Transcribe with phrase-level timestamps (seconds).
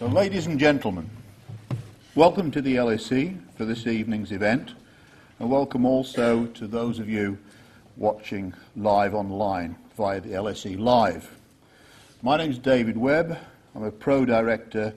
[0.00, 1.10] So, ladies and gentlemen,
[2.14, 4.72] welcome to the LSE for this evening's event,
[5.38, 7.36] and welcome also to those of you
[7.98, 11.38] watching live online via the LSE Live.
[12.22, 13.36] My name is David Webb.
[13.74, 14.94] I'm a pro director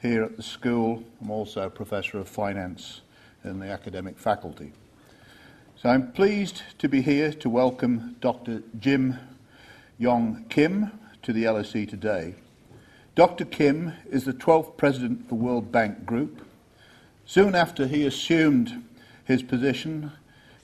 [0.00, 1.04] here at the school.
[1.20, 3.02] I'm also a professor of finance
[3.44, 4.72] in the academic faculty.
[5.76, 8.62] So I'm pleased to be here to welcome Dr.
[8.80, 9.18] Jim
[9.98, 10.92] Yong Kim
[11.24, 12.36] to the LSE today.
[13.16, 13.46] Dr.
[13.46, 16.46] Kim is the 12th president of the World Bank Group.
[17.24, 18.84] Soon after he assumed
[19.24, 20.12] his position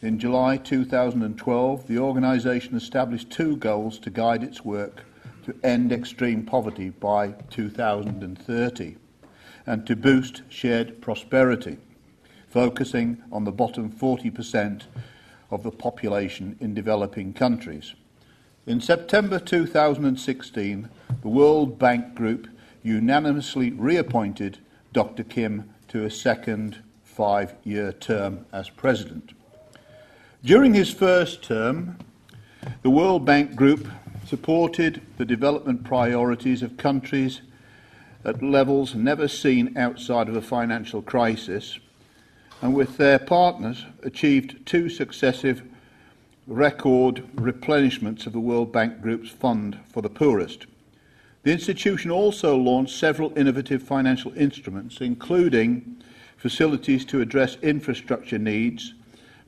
[0.02, 5.05] in July 2012, the organization established two goals to guide its work
[5.46, 8.96] to end extreme poverty by 2030
[9.65, 11.79] and to boost shared prosperity,
[12.51, 14.82] focusing on the bottom 40%
[15.51, 17.95] of the population in developing countries.
[18.65, 20.89] In September 2016,
[21.21, 22.47] the World Bank Group
[22.85, 24.59] unanimously reappointed
[24.93, 25.25] Dr.
[25.25, 29.33] Kim to a second five year term as president.
[30.45, 31.99] During his first term,
[32.83, 33.88] the World Bank Group
[34.27, 37.40] supported the development priorities of countries
[38.24, 41.80] at levels never seen outside of a financial crisis,
[42.60, 45.65] and with their partners achieved two successive
[46.46, 50.66] record replenishments of the World Bank Group's fund for the poorest.
[51.45, 56.02] The institution also launched several innovative financial instruments, including
[56.37, 58.95] facilities to address infrastructure needs,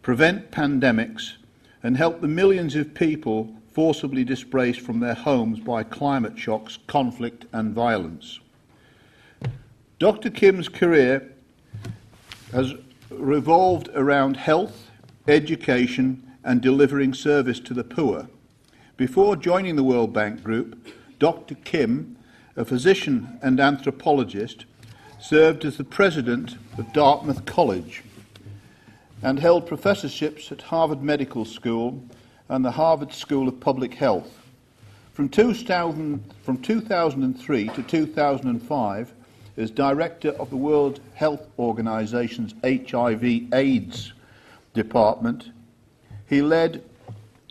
[0.02, 1.34] prevent pandemics,
[1.82, 7.44] and help the millions of people forcibly displaced from their homes by climate shocks, conflict,
[7.52, 8.38] and violence.
[9.98, 10.30] Dr.
[10.30, 11.32] Kim's career
[12.52, 12.74] has
[13.10, 14.90] revolved around health,
[15.26, 18.28] education, and delivering service to the poor.
[18.96, 20.86] Before joining the World Bank Group,
[21.18, 21.54] Dr.
[21.64, 22.16] Kim,
[22.56, 24.66] a physician and anthropologist,
[25.20, 28.02] served as the president of Dartmouth College
[29.22, 32.02] and held professorships at Harvard Medical School
[32.50, 34.38] and the Harvard School of Public Health.
[35.14, 39.14] From 2000, from 2003 to 2005,
[39.56, 44.12] as director of the World Health Organization's HIV/AIDS
[44.74, 45.50] department,
[46.28, 46.82] he led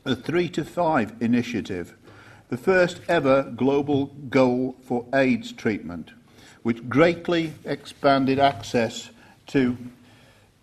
[0.04, 1.96] the 3 to 5 initiative,
[2.50, 6.12] the first ever global goal for AIDS treatment,
[6.64, 9.10] which greatly expanded access
[9.48, 9.78] to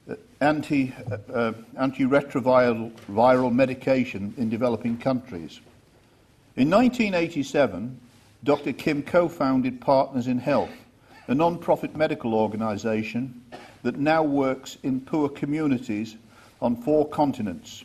[0.09, 5.61] uh, anti, uh, uh, antiretroviral viral medication in developing countries.
[6.57, 7.99] In 1987,
[8.43, 8.73] Dr.
[8.73, 10.71] Kim co founded Partners in Health,
[11.29, 13.43] a non profit medical organization
[13.83, 16.17] that now works in poor communities
[16.61, 17.85] on four continents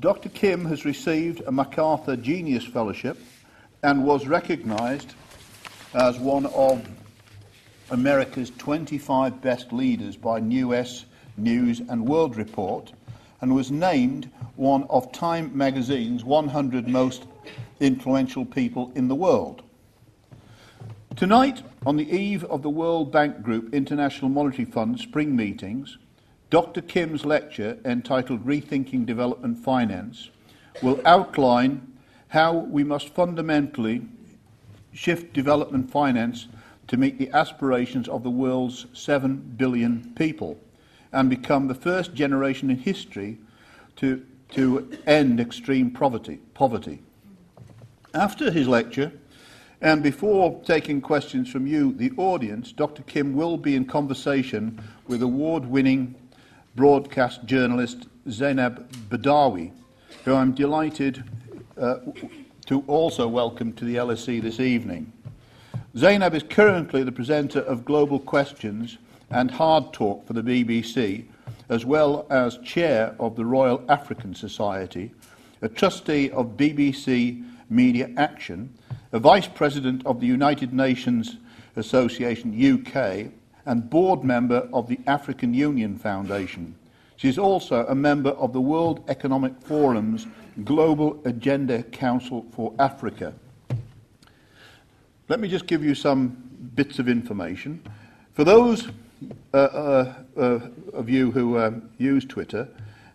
[0.00, 0.28] Dr.
[0.28, 3.18] Kim has received a MacArthur Genius Fellowship
[3.82, 5.14] and was recognized
[5.92, 6.88] as one of
[7.90, 11.04] America's 25 best leaders by US
[11.36, 12.92] News and World Report
[13.40, 17.24] and was named one of Time magazine's 100 most
[17.80, 19.62] influential people in the world.
[21.16, 25.98] Tonight, on the eve of the World Bank Group International Monetary Fund spring meetings,
[26.50, 26.80] Dr.
[26.80, 30.30] Kim's lecture, entitled Rethinking Development Finance,
[30.82, 31.92] will outline
[32.28, 34.06] how we must fundamentally
[34.92, 36.48] shift development finance
[36.86, 40.58] to meet the aspirations of the world's 7 billion people
[41.12, 43.36] and become the first generation in history
[43.96, 47.02] to, to end extreme poverty, poverty.
[48.14, 49.12] After his lecture,
[49.82, 53.02] and before taking questions from you, the audience, Dr.
[53.02, 56.14] Kim will be in conversation with award winning
[56.78, 59.72] broadcast journalist Zeinab Badawi,
[60.24, 61.24] who I'm delighted
[61.76, 61.96] uh,
[62.66, 65.12] to also welcome to the LSE this evening.
[65.96, 68.96] Zainab is currently the presenter of Global Questions
[69.30, 71.24] and Hard Talk for the BBC,
[71.68, 75.10] as well as chair of the Royal African Society,
[75.62, 78.72] a trustee of BBC Media Action,
[79.10, 81.38] a vice president of the United Nations
[81.74, 83.32] Association UK,
[83.68, 86.74] and board member of the African Union Foundation.
[87.16, 90.26] She is also a member of the World Economic Forum's
[90.64, 93.34] Global Agenda Council for Africa.
[95.28, 96.28] Let me just give you some
[96.74, 97.82] bits of information.
[98.32, 98.88] For those
[99.52, 100.60] uh, uh, uh,
[100.94, 102.66] of you who um, use Twitter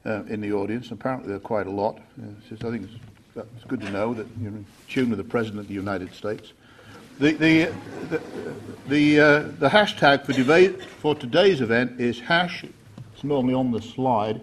[0.05, 3.81] uh, in the audience, apparently there are quite a lot, I think it's, it's good
[3.81, 6.53] to know that you're in tune with the President of the United States.
[7.19, 7.73] The, the,
[8.09, 8.21] the,
[8.87, 12.63] the, uh, the hashtag for, debate, for today's event is hash,
[13.13, 14.41] it's normally on the slide,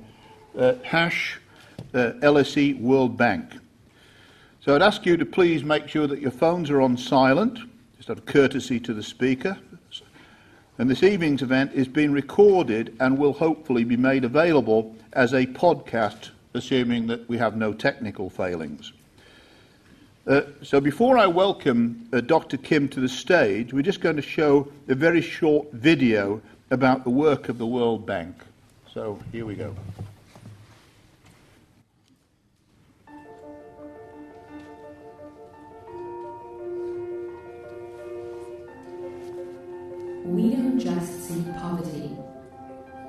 [0.56, 1.40] uh, hash
[1.92, 3.54] uh, LSE World Bank.
[4.60, 7.58] So I'd ask you to please make sure that your phones are on silent,
[7.96, 9.58] just out of courtesy to the speaker,
[10.78, 15.44] And this evening's event is being recorded and will hopefully be made available as a
[15.44, 18.92] podcast, assuming that we have no technical failings.
[20.30, 22.56] Uh, so before I welcome uh, Dr.
[22.56, 26.40] Kim to the stage, we're just going to show a very short video
[26.70, 28.36] about the work of the World Bank.
[28.94, 29.74] So here we go.
[40.24, 42.16] We don't just see poverty,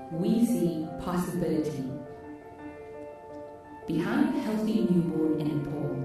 [0.10, 1.84] we see possibility.
[3.86, 6.01] Behind healthy newborn in Nepal,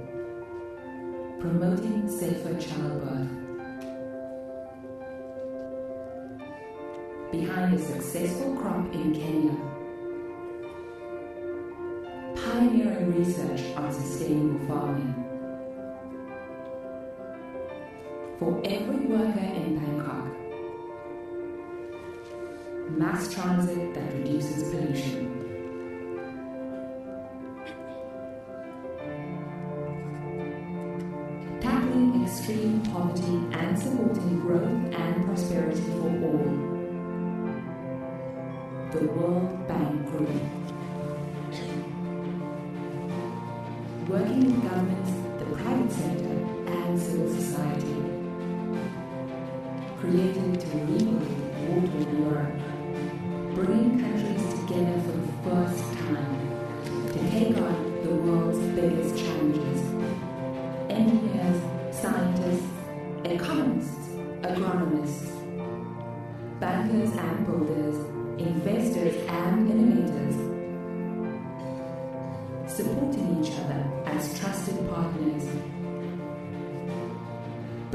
[1.58, 3.30] promoting safer childbirth.
[7.32, 9.56] Behind a successful crop in Kenya,
[12.36, 15.14] pioneering research on sustainable farming.
[18.38, 20.26] For every worker in Bangkok,
[22.90, 25.25] mass transit that reduces pollution.
[38.92, 40.30] The World Bank Group.
[44.08, 46.36] Working with governments, the private sector,
[46.66, 47.96] and civil society.
[49.98, 51.26] Created to rebuild
[51.68, 52.55] water Europe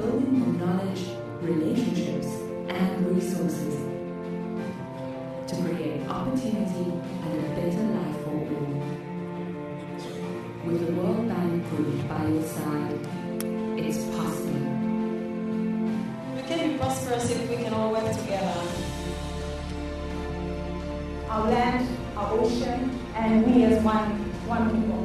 [0.01, 1.03] building the knowledge,
[1.41, 2.27] relationships,
[2.69, 3.75] and resources
[5.47, 6.89] to create opportunity
[7.23, 8.81] and a better life for all.
[10.65, 12.99] With the World Bank Group by your side,
[13.77, 14.65] it's possible.
[16.35, 18.61] We can be prosperous if we can all work together.
[21.29, 21.87] Our land,
[22.17, 24.17] our ocean, and we as one,
[24.47, 25.03] one people.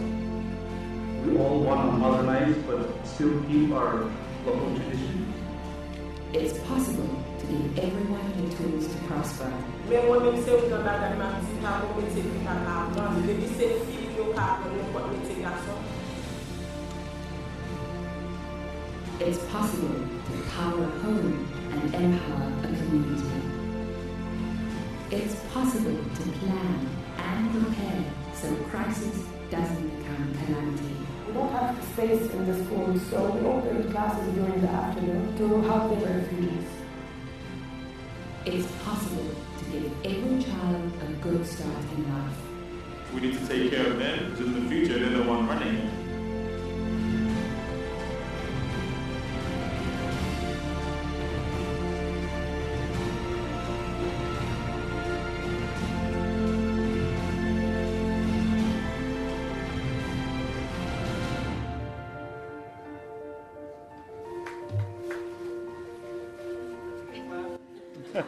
[1.25, 4.11] We all want to modernize but still keep our
[4.47, 5.35] local traditions.
[6.33, 7.11] It's possible
[7.41, 9.51] to give everyone the tools to prosper.
[9.89, 12.87] Mais moi même c'est autant bagarre ma petite pas pour mettre qui pas là.
[12.97, 15.79] Non, je dis c'est fille yo ka pour pour mettre garçon.
[19.19, 19.97] It's possible
[20.27, 23.41] to power a home and empower a community.
[25.11, 26.87] It's possible to plan
[27.19, 28.05] and prepare
[28.35, 29.17] so crisis
[29.51, 30.96] doesn't become calamity.
[31.27, 35.61] We don't have space in the schools, so we open classes during the afternoon to
[35.63, 36.69] help the refugees.
[38.45, 42.37] It's possible to give every child a good start in life.
[43.13, 45.75] We need to take care of them because in the future they're the one running
[45.77, 46.06] it.
[68.17, 68.23] So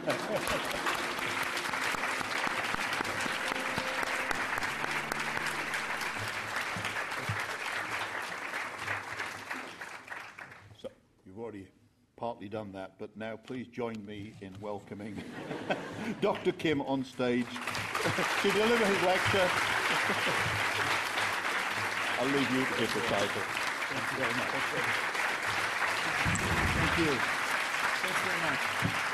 [11.25, 11.65] you've already
[12.17, 15.23] partly done that, but now please join me in welcoming
[16.21, 16.51] Dr.
[16.51, 19.49] Kim on stage to deliver his lecture.
[22.19, 23.41] I'll leave you to give the title.
[23.89, 24.49] Thank you very much.
[26.77, 27.15] Thank you.
[28.03, 29.08] Thanks very much.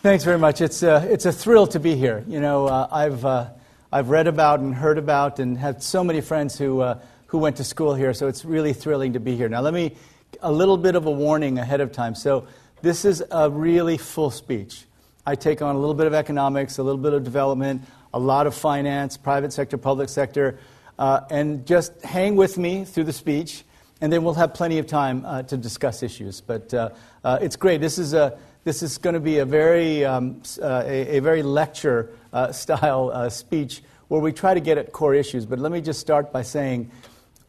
[0.00, 0.60] Thanks very much.
[0.60, 2.22] It's a, it's a thrill to be here.
[2.28, 3.48] You know, uh, I've, uh,
[3.90, 7.56] I've read about and heard about and had so many friends who, uh, who went
[7.56, 9.48] to school here, so it's really thrilling to be here.
[9.48, 9.96] Now, let me,
[10.40, 12.14] a little bit of a warning ahead of time.
[12.14, 12.46] So,
[12.80, 14.84] this is a really full speech.
[15.26, 17.82] I take on a little bit of economics, a little bit of development,
[18.14, 20.60] a lot of finance, private sector, public sector,
[21.00, 23.64] uh, and just hang with me through the speech,
[24.00, 26.40] and then we'll have plenty of time uh, to discuss issues.
[26.40, 26.90] But uh,
[27.24, 27.80] uh it's great.
[27.80, 31.42] This is a this is going to be a very, um, uh, a, a, very
[31.42, 35.46] lecture uh, style uh, speech where we try to get at core issues.
[35.46, 36.90] But let me just start by saying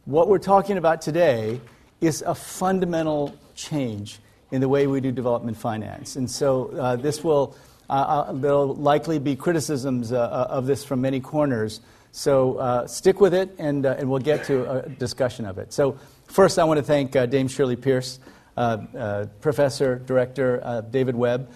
[0.04, 1.60] what we're talking about today
[2.00, 4.18] is a fundamental change
[4.50, 6.16] in the way we do development finance.
[6.16, 7.56] And so uh, this will,
[7.88, 11.80] uh, uh, there'll likely be criticisms of this from many corners.
[12.12, 15.72] So stick with it, and, and we'll get to a discussion of it.
[15.72, 18.18] So, first, I want to thank Dame Shirley Pearce.
[18.60, 21.48] Uh, uh, Professor, Director uh, David Webb,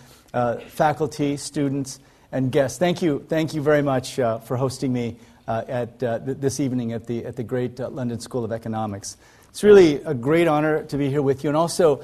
[0.68, 2.00] faculty, students,
[2.32, 2.78] and guests.
[2.78, 7.26] Thank you, thank you very much for hosting me at, th- this evening at the,
[7.26, 9.18] at the great London School of Economics.
[9.50, 11.50] It's really a great honor to be here with you.
[11.50, 12.02] And also,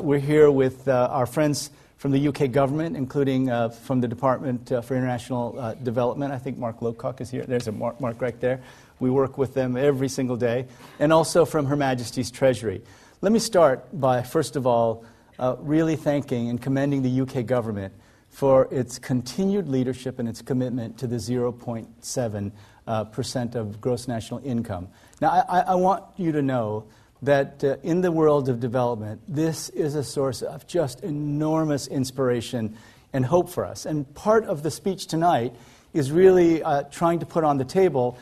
[0.00, 4.80] we're here with our friends from the UK government, including uh, from the Department uh,
[4.80, 6.32] for International uh, Development.
[6.32, 7.44] I think Mark Lowcock is here.
[7.44, 8.62] There's a Mark, Mark, right there.
[9.00, 10.66] We work with them every single day.
[10.98, 12.80] And also from Her Majesty's Treasury.
[13.22, 15.04] Let me start by, first of all,
[15.38, 17.92] uh, really thanking and commending the UK government
[18.30, 22.52] for its continued leadership and its commitment to the 0.7
[22.86, 24.88] uh, percent of gross national income.
[25.20, 26.86] Now, I, I want you to know
[27.20, 32.74] that uh, in the world of development, this is a source of just enormous inspiration
[33.12, 33.84] and hope for us.
[33.84, 35.54] And part of the speech tonight
[35.92, 38.16] is really uh, trying to put on the table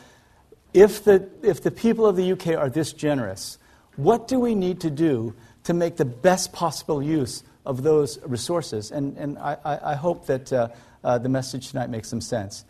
[0.73, 3.59] if the, if the people of the UK are this generous,
[3.99, 8.91] what do we need to do to make the best possible use of those resources?
[8.91, 10.69] And, and I, I hope that uh,
[11.03, 12.63] uh, the message tonight makes some sense.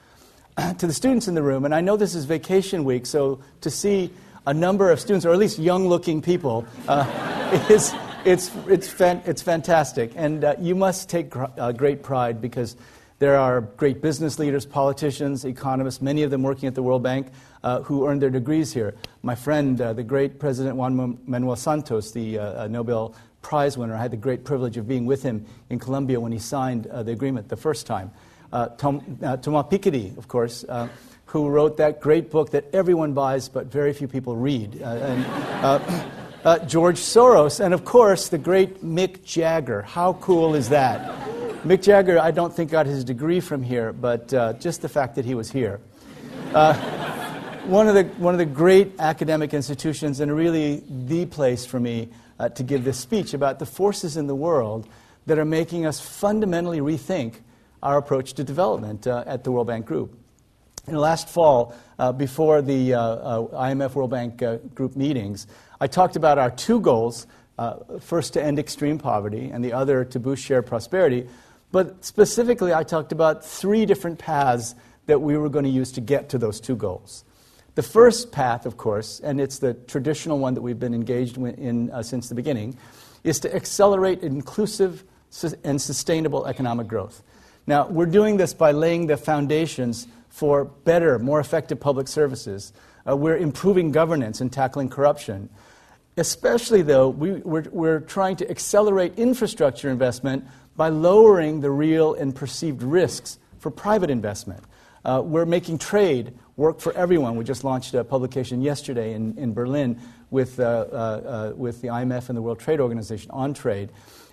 [0.78, 3.70] to the students in the room, and I know this is vacation week, so to
[3.70, 4.12] see
[4.48, 7.94] a number of students, or at least young looking people, uh, is,
[8.26, 10.12] it's, it's, fan, it's fantastic.
[10.16, 12.76] And uh, you must take gr- uh, great pride because
[13.20, 17.28] there are great business leaders, politicians, economists, many of them working at the World Bank,
[17.64, 18.96] uh, who earned their degrees here.
[19.22, 24.02] My friend, uh, the great President Juan Manuel Santos, the uh, Nobel Prize winner, I
[24.02, 27.12] had the great privilege of being with him in Colombia when he signed uh, the
[27.12, 28.12] agreement the first time.
[28.52, 30.66] Uh, Tom, uh, Thomas Piketty, of course,
[31.26, 34.76] who wrote that great book that everyone buys but very few people read.
[34.82, 35.26] and,
[36.68, 39.84] George Soros, and of course, the great Mick Jagger.
[39.84, 41.02] How cool is that?
[41.64, 45.26] Mick Jagger, I don't think got his degree from here, but just the fact that
[45.26, 45.80] he was here.
[47.60, 51.80] Uh, one, of the, one of the great academic institutions, and really the place for
[51.80, 54.88] me uh, to give this speech about the forces in the world
[55.26, 57.36] that are making us fundamentally rethink
[57.84, 60.18] our approach to development uh, at the World Bank Group.
[60.88, 64.42] In the last fall, uh, before the uh, IMF World Bank
[64.74, 65.48] Group meetings,
[65.80, 67.28] I talked about our two goals
[68.00, 71.28] first, to end extreme poverty, and the other, to boost shared prosperity
[71.72, 74.74] but specifically, I talked about three different paths
[75.06, 77.24] that we were going to use to get to those two goals.
[77.80, 81.90] The first path, of course, and it's the traditional one that we've been engaged in
[81.92, 82.78] uh, since the beginning,
[83.24, 85.06] is to accelerate inclusive
[85.64, 87.24] and sustainable economic growth.
[87.68, 92.74] Now, we're doing this by laying the foundations for better, more effective public services.
[93.08, 95.48] Uh, we're improving governance and tackling corruption.
[96.18, 100.46] Especially, though, we, we're, we're trying to accelerate infrastructure investment
[100.76, 104.66] by lowering the real and perceived risks for private investment.
[105.06, 107.38] Uh, we're making trade work for everyone.
[107.38, 109.98] We just launched a publication yesterday in, in Berlin
[110.30, 113.90] with, uh, uh, uh with the IMF and the World Trade Organization on trade.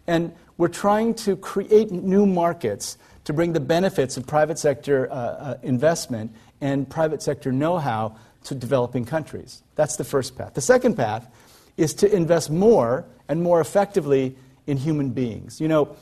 [0.09, 5.15] And we're trying to create new markets to bring the benefits of private sector uh,
[5.15, 9.63] uh, investment and private sector know how to developing countries.
[9.77, 10.55] That's the first path.
[10.55, 11.29] The second path
[11.77, 15.61] is to invest more and more effectively in human beings.
[15.61, 15.97] You know,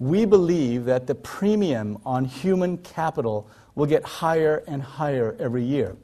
[0.00, 5.96] we believe that the premium on human capital will get higher and higher every year.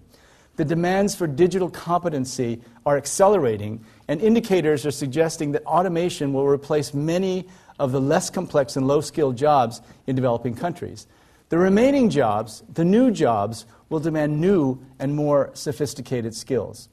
[0.54, 6.94] The demands for digital competency are accelerating, and indicators are suggesting that automation will replace
[6.94, 7.48] many
[7.80, 11.08] of the less complex and low skilled jobs in developing countries.
[11.48, 16.88] The remaining jobs, the new jobs, will demand new and more sophisticated skills.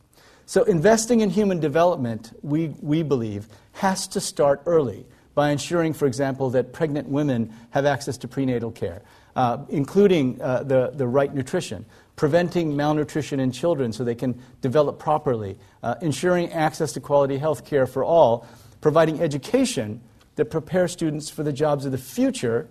[0.47, 6.07] So, investing in human development, we, we believe, has to start early by ensuring, for
[6.07, 9.03] example, that pregnant women have access to prenatal care,
[9.35, 11.85] uh, including uh, the, the right nutrition,
[12.15, 17.65] preventing malnutrition in children so they can develop properly, uh, ensuring access to quality health
[17.65, 18.45] care for all,
[18.81, 20.01] providing education
[20.35, 22.67] that prepares students for the jobs of the future,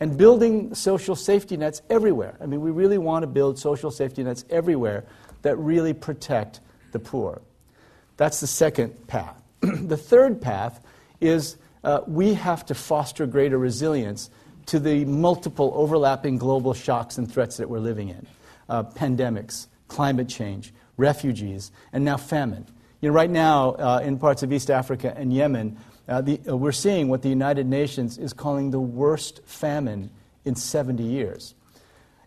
[0.00, 2.36] and building social safety nets everywhere.
[2.40, 5.04] I mean, we really want to build social safety nets everywhere
[5.42, 6.60] that really protect
[6.92, 7.42] the poor.
[8.16, 9.40] That's the second path.
[9.60, 10.84] the third path
[11.20, 14.30] is uh, we have to foster greater resilience
[14.66, 18.26] to the multiple overlapping global shocks and threats that we're living in
[18.68, 22.66] uh, pandemics, climate change, refugees, and now famine.
[23.00, 25.76] You know, right now, uh, in parts of East Africa and Yemen,
[26.08, 30.10] uh, the, uh, we're seeing what the United Nations is calling the worst famine
[30.44, 31.54] in 70 years.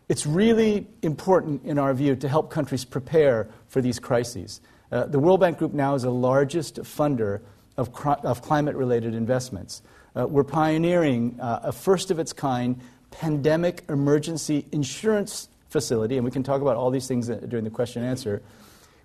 [0.10, 4.62] It's really important, in our view, to help countries prepare for these crises.
[4.92, 7.42] Uh, the World Bank Group now is the largest funder
[7.78, 9.82] of, of climate related investments.
[10.16, 12.80] Uh, we're pioneering uh, a first of its kind
[13.12, 18.04] pandemic emergency insurance facility, and we can talk about all these things during the question
[18.04, 18.42] and answer.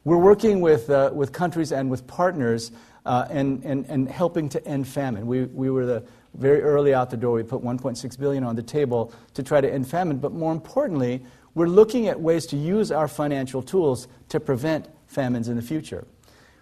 [0.05, 2.73] We're working with, uh, with countries and with partners
[3.05, 5.27] uh, and, and, and helping to end famine.
[5.27, 7.35] We, we were the very early out the door.
[7.35, 10.19] We put 1.6 billion on the table to try to end famine.
[10.19, 11.25] But more importantly,
[11.55, 16.07] we're looking at ways to use our financial tools to prevent famines in the future.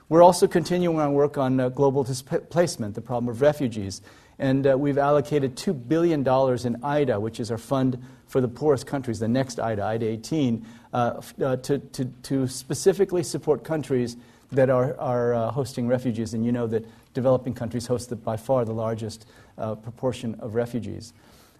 [0.08, 4.02] We're also continuing our work on uh, global displacement, the problem of refugees.
[4.38, 6.26] And uh, we've allocated $2 billion
[6.66, 10.66] in IDA, which is our fund for the poorest countries, the next IDA, IDA 18,
[10.92, 14.16] uh, uh, to, to, to, specifically support countries
[14.52, 16.34] that are, are uh, hosting refugees.
[16.34, 19.26] And you know that developing countries host the, by far the largest
[19.58, 21.12] uh, proportion of refugees.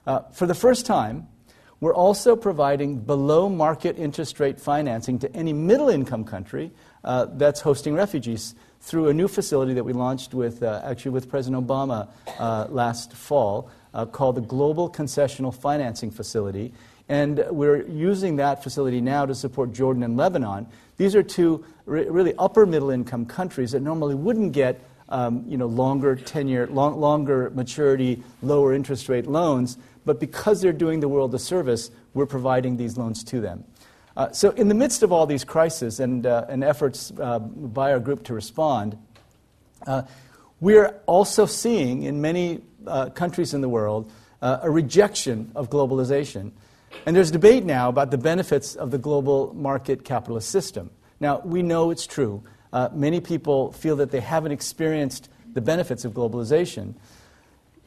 [0.07, 1.27] Uh, for the first time,
[1.81, 6.71] we're also providing below market interest rate financing to any middle income country
[7.05, 8.55] uh, that's hosting refugees
[8.87, 13.13] through a new facility that we launched with, uh, actually with President Obama uh, last
[13.13, 16.73] fall uh, called the Global Concessional Financing Facility.
[17.09, 20.69] And we're using that facility now to support Jordan and Lebanon.
[20.99, 25.57] These are two re- really upper middle income countries that normally wouldn't get um, you
[25.57, 29.79] know, longer tenure, long, longer maturity, lower interest rate loans.
[30.05, 33.65] But because they're doing the world a service, we're providing these loans to them.
[34.17, 37.93] Uh, so, in the midst of all these crises and, uh, and efforts uh, by
[37.93, 38.97] our group to respond,
[39.87, 40.03] uh,
[40.59, 44.11] we're also seeing in many uh, countries in the world
[44.43, 46.53] a rejection of globalization.
[47.05, 50.91] And there's debate now about the benefits of the global market capitalist system.
[51.19, 52.45] Now, we know it's true.
[52.93, 56.95] many people feel that they haven't experienced the benefits of globalization.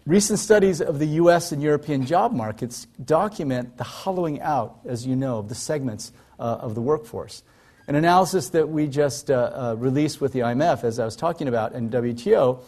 [0.06, 5.16] Recent studies of the US and European job markets document the hollowing out, as you
[5.16, 7.44] know, of the segments uh, of the workforce.
[7.88, 11.48] An analysis that we just uh, uh, released with the IMF, as I was talking
[11.48, 12.62] about, and WTO,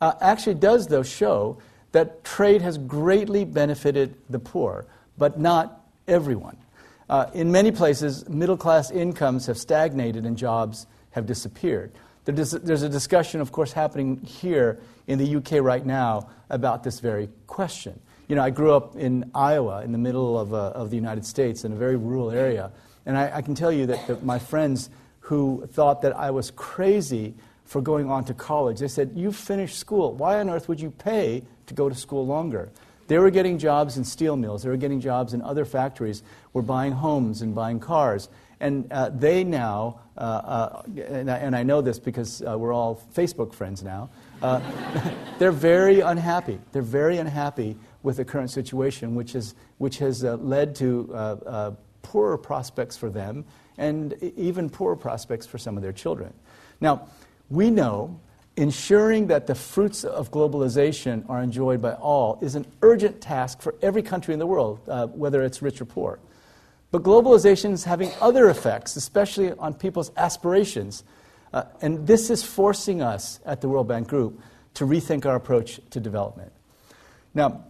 [0.00, 1.58] uh, actually does, though, show
[1.92, 4.86] that trade has greatly benefited the poor,
[5.16, 6.56] but not everyone.
[7.08, 11.92] Uh, in many places, middle class incomes have stagnated and jobs have disappeared.
[12.24, 17.28] There's a discussion, of course, happening here in the UK right now about this very
[17.48, 17.98] question.
[18.28, 21.26] You know, I grew up in Iowa, in the middle of, uh, of the United
[21.26, 22.70] States, in a very rural area.
[23.06, 24.88] And I, I can tell you that the, my friends
[25.20, 29.78] who thought that I was crazy for going on to college, they said, You finished
[29.78, 30.14] school.
[30.14, 32.70] Why on earth would you pay to go to school longer?
[33.08, 36.62] They were getting jobs in steel mills, they were getting jobs in other factories, were
[36.62, 38.28] buying homes and buying cars.
[38.62, 42.72] And uh, they now, uh, uh, and, I, and, I, know this because uh, we're
[42.72, 44.08] all Facebook friends now,
[44.40, 44.60] uh,
[45.40, 46.60] they're very unhappy.
[46.70, 52.96] They're very unhappy with the current situation, which, is, which has led to poorer prospects
[52.96, 53.44] for them
[53.78, 56.32] and even poorer prospects for some of their children.
[56.80, 57.08] Now,
[57.50, 58.20] we know
[58.56, 63.74] ensuring that the fruits of globalization are enjoyed by all is an urgent task for
[63.82, 66.20] every country in the world, uh, whether it's rich or poor.
[66.92, 71.02] But globalization is having other effects, especially on people's aspirations
[71.52, 74.40] uh, and this is forcing us at the World Bank Group
[74.74, 76.52] to rethink our approach to development.
[77.34, 77.64] Now,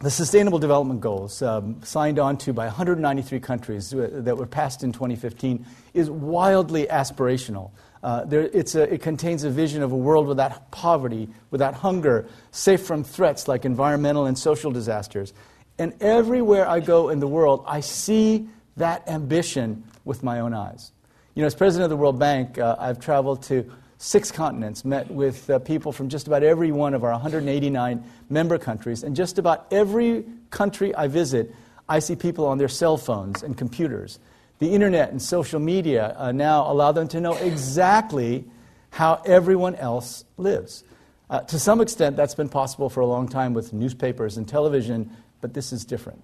[0.00, 4.82] the Sustainable Development Goals, um, signed on to by 193 countries uh, that were passed
[4.82, 7.70] in 2015, is wildly aspirational.
[8.02, 12.82] Uh, there, a, it contains a vision of a world without poverty, without hunger, safe
[12.82, 15.34] from threats like environmental and social disasters.
[15.80, 20.92] And everywhere I go in the world, I see that ambition with my own eyes.
[21.34, 23.64] You know, as president of the World Bank, uh, I've traveled to
[23.96, 28.58] six continents, met with uh, people from just about every one of our 189 member
[28.58, 31.54] countries, and just about every country I visit,
[31.88, 34.18] I see people on their cell phones and computers.
[34.58, 38.44] The internet and social media uh, now allow them to know exactly
[38.90, 40.84] how everyone else lives.
[41.30, 45.10] Uh, to some extent, that's been possible for a long time with newspapers and television,
[45.40, 46.22] but this is different.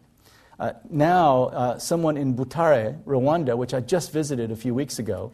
[0.58, 5.32] Uh, now, uh, someone in Butare, Rwanda, which I just visited a few weeks ago,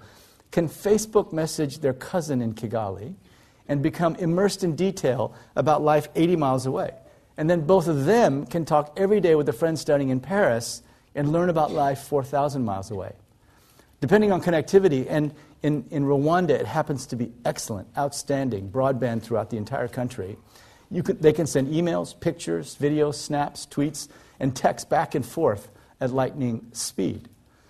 [0.51, 3.15] can Facebook message their cousin in Kigali
[3.69, 6.93] and become immersed in detail about life 80 miles away.
[7.37, 10.83] And then both of them can talk every day with a friend studying in Paris
[11.15, 13.13] and learn about life 4,000 miles away.
[14.01, 19.51] Depending on connectivity, and in, in Rwanda it happens to be excellent, outstanding, broadband throughout
[19.51, 20.37] the entire country.
[21.01, 24.09] Could, they can send emails, pictures, videos, snaps, tweets
[24.43, 27.29] and text back and forth at lightning speed.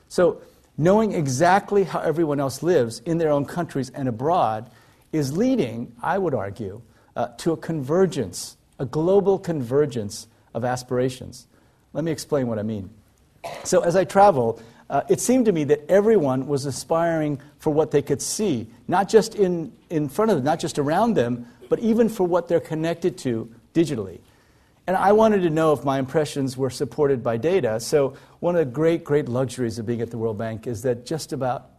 [0.08, 0.40] So,
[0.76, 4.70] knowing exactly how everyone else lives in their own countries and abroad
[5.12, 6.80] is leading, I would argue,
[7.14, 11.46] uh, to a convergence, a global convergence of aspirations.
[11.92, 12.90] Let me explain what I mean.
[13.64, 17.90] So, as I travel, uh, it seemed to me that everyone was aspiring for what
[17.90, 21.78] they could see, not just in, in front of them, not just around them, but
[21.78, 24.18] even for what they're connected to digitally.
[24.86, 27.80] And I wanted to know if my impressions were supported by data.
[27.80, 31.06] So, one of the great, great luxuries of being at the World Bank is that
[31.06, 31.70] just about,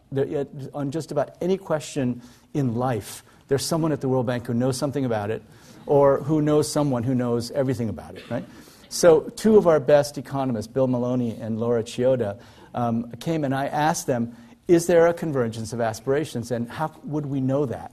[0.74, 2.22] on just about any question
[2.54, 5.44] in life, there's someone at the World Bank who knows something about it,
[5.86, 8.44] or who knows someone who knows everything about it, right?
[8.88, 12.40] So, two of our best economists, Bill Maloney and Laura Chioda,
[12.74, 17.26] um, came and I asked them, is there a convergence of aspirations, and how would
[17.26, 17.92] we know that?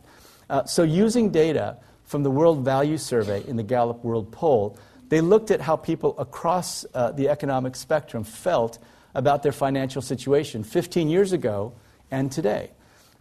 [0.49, 1.77] Uh, so, using data
[2.11, 6.13] from the World Value Survey in the Gallup World Poll, they looked at how people
[6.19, 8.79] across uh, the economic spectrum felt
[9.15, 11.71] about their financial situation 15 years ago
[12.11, 12.71] and today.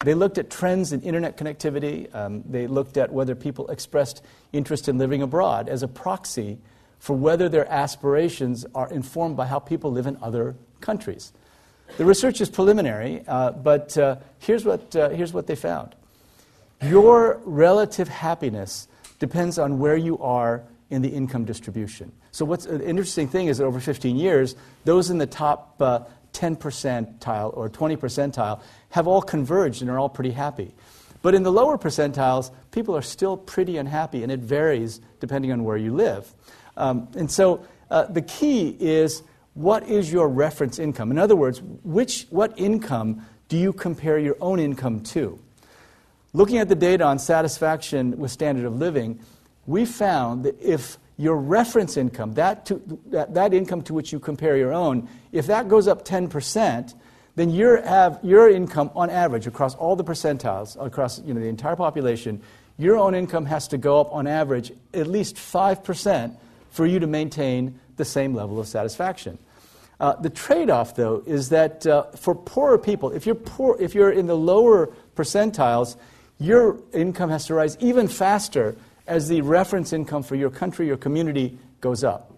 [0.04, 2.12] They looked at trends in internet connectivity.
[2.12, 6.58] Um, they looked at whether people expressed interest in living abroad as a proxy
[6.98, 11.32] for whether their aspirations are informed by how people live in other countries.
[11.96, 15.94] The research is preliminary, uh, but uh, here's, what, uh, here's what they found.
[16.82, 18.88] Your relative happiness
[19.18, 22.10] depends on where you are in the income distribution.
[22.32, 26.00] So, what's an interesting thing is that over 15 years, those in the top uh,
[26.32, 30.74] 10 percentile or 20 percentile have all converged and are all pretty happy.
[31.22, 35.64] But in the lower percentiles, people are still pretty unhappy, and it varies depending on
[35.64, 36.32] where you live.
[36.76, 39.22] Um, and so, uh, the key is
[39.54, 41.10] what is your reference income?
[41.10, 45.38] In other words, which, what income do you compare your own income to?
[46.32, 49.18] Looking at the data on satisfaction with standard of living,
[49.66, 54.20] we found that if your reference income, that, to, that, that income to which you
[54.20, 56.94] compare your own, if that goes up 10%,
[57.34, 61.46] then your, have, your income on average across all the percentiles, across you know, the
[61.46, 62.40] entire population,
[62.78, 66.36] your own income has to go up on average at least 5%
[66.70, 69.38] for you to maintain the same level of satisfaction.
[69.98, 73.94] Uh, the trade off, though, is that uh, for poorer people, if you're, poor, if
[73.94, 75.96] you're in the lower percentiles,
[76.40, 78.74] your income has to rise even faster
[79.06, 82.32] as the reference income for your country your community goes up.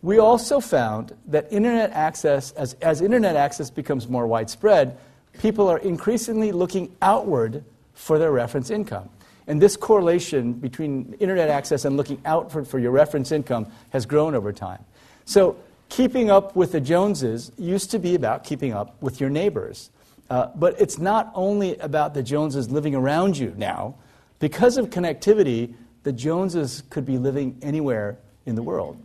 [0.00, 4.98] We also found that internet access, as, as internet access becomes more widespread,
[5.40, 9.08] people are increasingly looking outward for their reference income.
[9.46, 14.34] And this correlation between internet access and looking outward for your reference income has grown
[14.34, 14.84] over time.
[15.24, 15.56] So
[15.88, 19.90] keeping up with the Joneses used to be about keeping up with your neighbors.
[20.32, 23.96] Uh, but it's not only about the Joneses living around you now.
[24.38, 28.16] Because of connectivity, the Joneses could be living anywhere
[28.46, 28.96] in the world.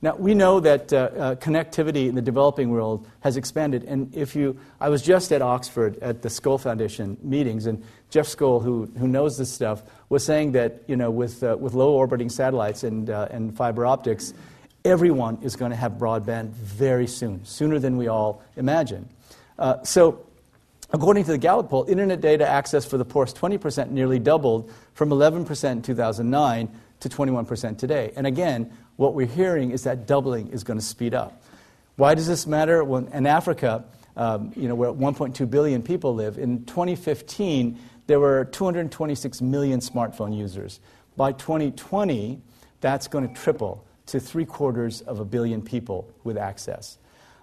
[0.00, 3.84] Now, we know that uh, uh, connectivity in the developing world has expanded.
[3.84, 8.26] And if you, I was just at Oxford at the Skoll Foundation meetings, and Jeff
[8.26, 11.92] Skoll, who, who knows this stuff, was saying that, you know, with, uh, with low
[11.92, 14.32] orbiting satellites and, uh, and fiber optics,
[14.86, 19.06] everyone is going to have broadband very soon, sooner than we all imagine.
[19.58, 20.24] Uh, so,
[20.92, 25.10] according to the Gallup poll, internet data access for the poorest 20% nearly doubled from
[25.10, 26.68] 11% in 2009
[27.00, 28.12] to 21% today.
[28.14, 31.42] And again, what we're hearing is that doubling is going to speed up.
[31.96, 32.84] Why does this matter?
[32.84, 33.84] Well, in Africa,
[34.16, 40.36] um, you know, where 1.2 billion people live, in 2015, there were 226 million smartphone
[40.36, 40.80] users.
[41.16, 42.40] By 2020,
[42.80, 46.98] that's going to triple to three quarters of a billion people with access.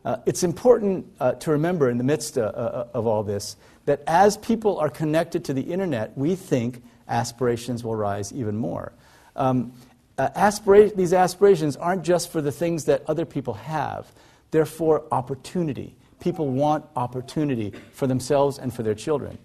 [0.06, 4.04] Uh, it's important uh, to remember in the midst uh, uh of all this that
[4.06, 8.94] as people are connected to the internet, we think aspirations will rise even more.
[9.36, 9.74] Um,
[10.20, 14.12] uh, aspira- these aspirations aren't just for the things that other people have,
[14.52, 15.96] they're for opportunity.
[16.20, 19.38] People want opportunity for themselves and for their children.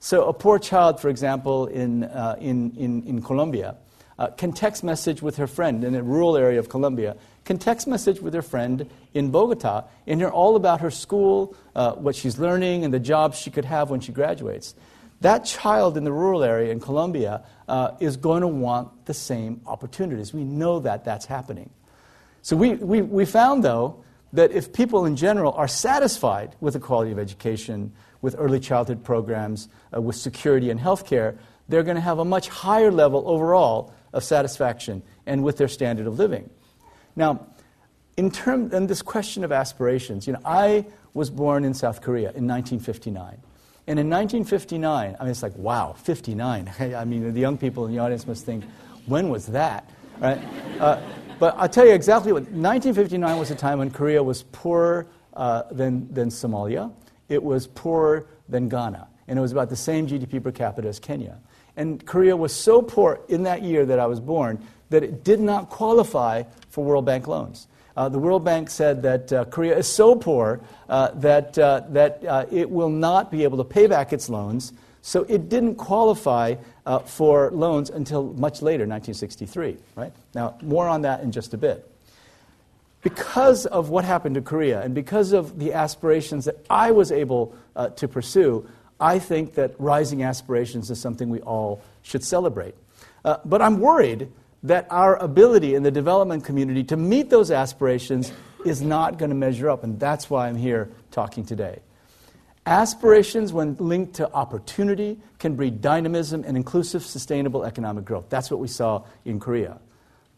[0.00, 3.76] So, a poor child, for example, in, uh, in, in, in Colombia,
[4.18, 7.16] uh, can text message with her friend in a rural area of Colombia,
[7.48, 11.92] can text message with her friend in Bogota and hear all about her school, uh,
[11.92, 14.74] what she's learning, and the jobs she could have when she graduates.
[15.22, 19.62] That child in the rural area in Colombia uh, is going to want the same
[19.66, 20.34] opportunities.
[20.34, 21.70] We know that that's happening.
[22.42, 26.80] So we, we, we found, though, that if people in general are satisfied with the
[26.80, 31.38] quality of education, with early childhood programs, uh, with security and health care,
[31.70, 36.06] they're going to have a much higher level overall of satisfaction and with their standard
[36.06, 36.50] of living.
[37.18, 37.48] Now,
[38.16, 42.30] in terms in this question of aspirations, you know, I was born in South Korea
[42.30, 43.42] in 1959.
[43.88, 46.72] And in 1959, I mean, it's like, wow, 59.
[46.80, 48.64] I mean, the young people in the audience must think,
[49.06, 49.90] when was that?
[50.20, 50.38] Right?
[50.78, 51.00] Uh,
[51.40, 55.64] but I'll tell you exactly what 1959 was a time when Korea was poorer uh,
[55.72, 56.92] than, than Somalia,
[57.28, 61.00] it was poorer than Ghana, and it was about the same GDP per capita as
[61.00, 61.40] Kenya.
[61.76, 65.40] And Korea was so poor in that year that I was born that it did
[65.40, 67.66] not qualify for World Bank loans.
[67.98, 72.24] Uh, the World Bank said that uh, Korea is so poor uh, that, uh, that
[72.24, 74.72] uh, it will not be able to pay back its loans,
[75.02, 76.54] so it didn't qualify
[76.86, 79.78] uh, for loans until much later, 1963.
[79.96, 80.12] Right?
[80.32, 81.90] Now, more on that in just a bit.
[83.02, 87.52] Because of what happened to Korea and because of the aspirations that I was able
[87.96, 88.68] to pursue,
[89.00, 92.74] I think that rising aspirations is something we all should celebrate.
[93.22, 94.30] But I'm worried
[94.62, 98.32] that our ability in the development community to meet those aspirations
[98.64, 101.78] is not going to measure up, and that's why I'm here talking today.
[102.66, 108.26] Aspirations, when linked to opportunity, can breed dynamism and inclusive, sustainable economic growth.
[108.28, 109.78] That's what we saw in Korea.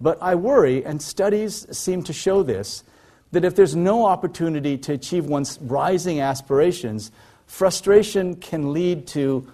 [0.01, 2.85] But I worry, and studies seem to show this,
[3.33, 7.11] that if there's no opportunity to achieve one's rising aspirations,
[7.47, 9.51] frustration can lead to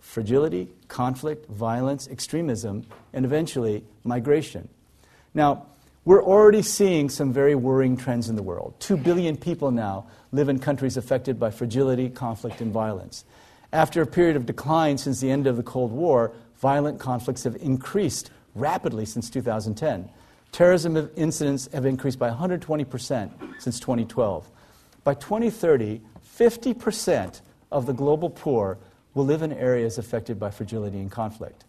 [0.00, 4.68] fragility, conflict, violence, extremism, and eventually migration.
[5.32, 5.66] Now,
[6.04, 8.74] we're already seeing some very worrying trends in the world.
[8.78, 13.24] Two billion people now live in countries affected by fragility, conflict, and violence.
[13.72, 17.56] After a period of decline since the end of the Cold War, violent conflicts have
[17.56, 20.08] increased rapidly since 2010.
[20.52, 24.50] Terrorism incidents have increased by 120% since 2012.
[25.04, 26.00] By 2030,
[26.36, 28.78] 50% of the global poor
[29.14, 31.64] will live in areas affected by fragility and conflict.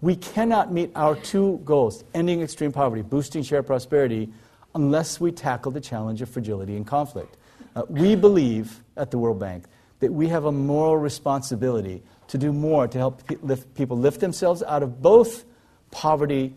[0.00, 4.32] We cannot meet our two goals, ending extreme poverty, boosting shared prosperity,
[4.74, 7.36] unless we tackle the challenge of fragility and conflict.
[7.74, 9.64] Uh, we believe at the World Bank
[10.00, 14.20] that we have a moral responsibility to do more to help pe- lift, people lift
[14.20, 15.44] themselves out of both
[15.90, 16.54] poverty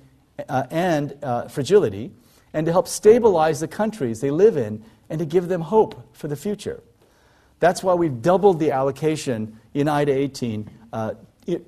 [0.48, 2.12] uh, and uh, fragility,
[2.54, 6.28] and to help stabilize the countries they live in and to give them hope for
[6.28, 6.82] the future.
[7.62, 11.14] That's why we've doubled the allocation in IDA 18 uh,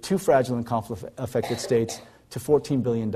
[0.02, 2.02] to fragile and conflict affected states
[2.32, 3.14] to $14 billion.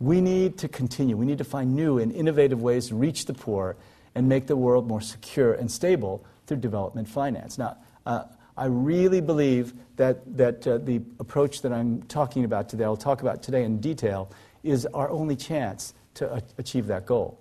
[0.00, 1.14] We need to continue.
[1.14, 3.76] We need to find new and innovative ways to reach the poor
[4.14, 7.58] and make the world more secure and stable through development finance.
[7.58, 8.24] Now, uh,
[8.56, 13.20] I really believe that, that uh, the approach that I'm talking about today, I'll talk
[13.20, 14.30] about today in detail,
[14.62, 17.38] is our only chance to a- achieve that goal.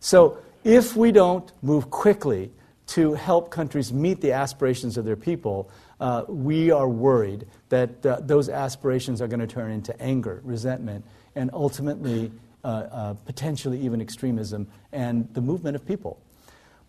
[0.00, 2.50] So, if we don't move quickly
[2.86, 5.70] to help countries meet the aspirations of their people,
[6.00, 11.04] uh, we are worried that uh, those aspirations are going to turn into anger, resentment,
[11.34, 12.30] and ultimately,
[12.64, 16.18] uh, uh, potentially even extremism and the movement of people.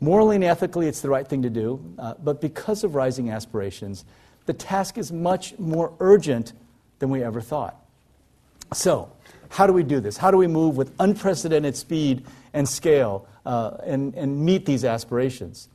[0.01, 4.03] Morally and ethically, it's the right thing to do, uh, but because of rising aspirations,
[4.45, 6.53] the task is much more urgent
[6.99, 7.75] than we ever thought.
[8.73, 9.11] So,
[9.49, 10.17] how do we do this?
[10.17, 15.69] How do we move with unprecedented speed and scale uh, and, and meet these aspirations?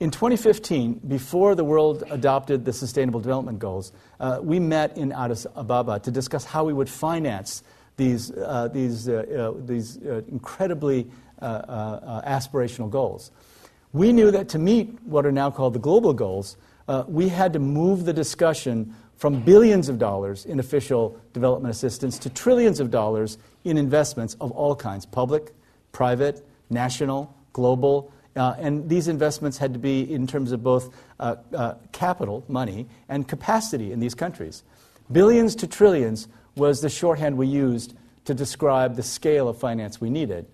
[0.00, 5.44] In 2015, before the world adopted the Sustainable Development Goals, uh, we met in Addis
[5.56, 7.64] Ababa to discuss how we would finance
[7.96, 11.10] these, uh, these, uh, uh these uh, incredibly
[11.42, 13.32] uh, aspirational goals.
[13.92, 16.56] We knew that to meet what are now called the global goals,
[17.08, 22.30] we had to move the discussion from billions of dollars in official development assistance to
[22.30, 25.52] trillions of dollars in investments of all kinds public,
[25.90, 31.36] private, national, global uh, and these investments had to be in terms of both uh,
[31.54, 34.62] uh, capital, money, and capacity in these countries.
[35.10, 40.10] Billions to trillions was the shorthand we used to describe the scale of finance we
[40.10, 40.46] needed.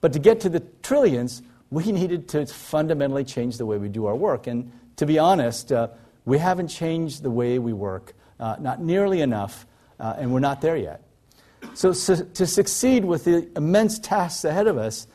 [0.00, 4.06] But to get to the trillions, we needed to fundamentally change the way we do
[4.06, 4.46] our work.
[4.46, 5.88] And to be honest, uh,
[6.24, 9.66] we haven't changed the way we work, uh, not nearly enough,
[9.98, 11.02] uh, and we're not there yet.
[11.74, 15.06] So, so, to succeed with the immense tasks ahead of us,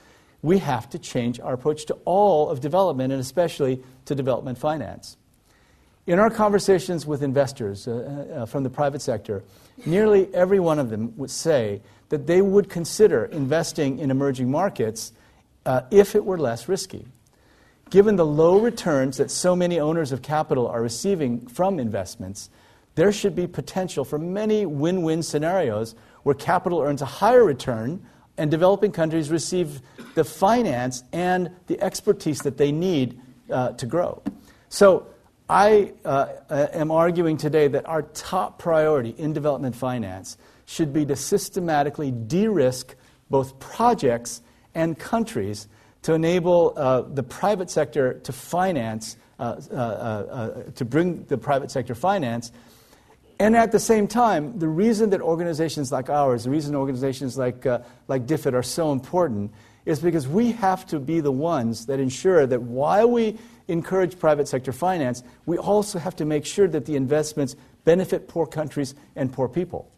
[0.45, 5.17] we have to change our approach to all of development and especially to development finance.
[6.05, 9.43] In our conversations with investors uh, uh, from the private sector,
[9.88, 15.13] nearly every one of them would say that they would consider investing in emerging markets
[15.65, 17.08] uh, if it were less risky.
[17.89, 22.51] Given the low returns that so many owners of capital are receiving from investments,
[22.93, 28.05] there should be potential for many win win scenarios where capital earns a higher return
[28.38, 29.82] and developing countries receive
[30.15, 33.19] the finance and the expertise that they need
[33.52, 34.21] uh, to grow.
[34.69, 35.08] So
[35.50, 41.06] I uh, uh, am arguing today that our top priority in development finance should be
[41.06, 42.95] to systematically de risk
[43.30, 44.41] both projects
[44.74, 45.67] and countries
[46.02, 51.95] to enable uh, the private sector to finance, uh, uh, to bring the private sector
[51.95, 52.52] finance
[53.39, 57.65] and at the same time, the reason that organizations like ours, the reason organizations like,
[57.65, 59.52] uh, like DFID are so important
[59.86, 64.48] is because we have to be the ones that ensure that while we encourage private
[64.48, 69.32] sector finance, we also have to make sure that the investments benefit poor countries and
[69.32, 69.91] poor people.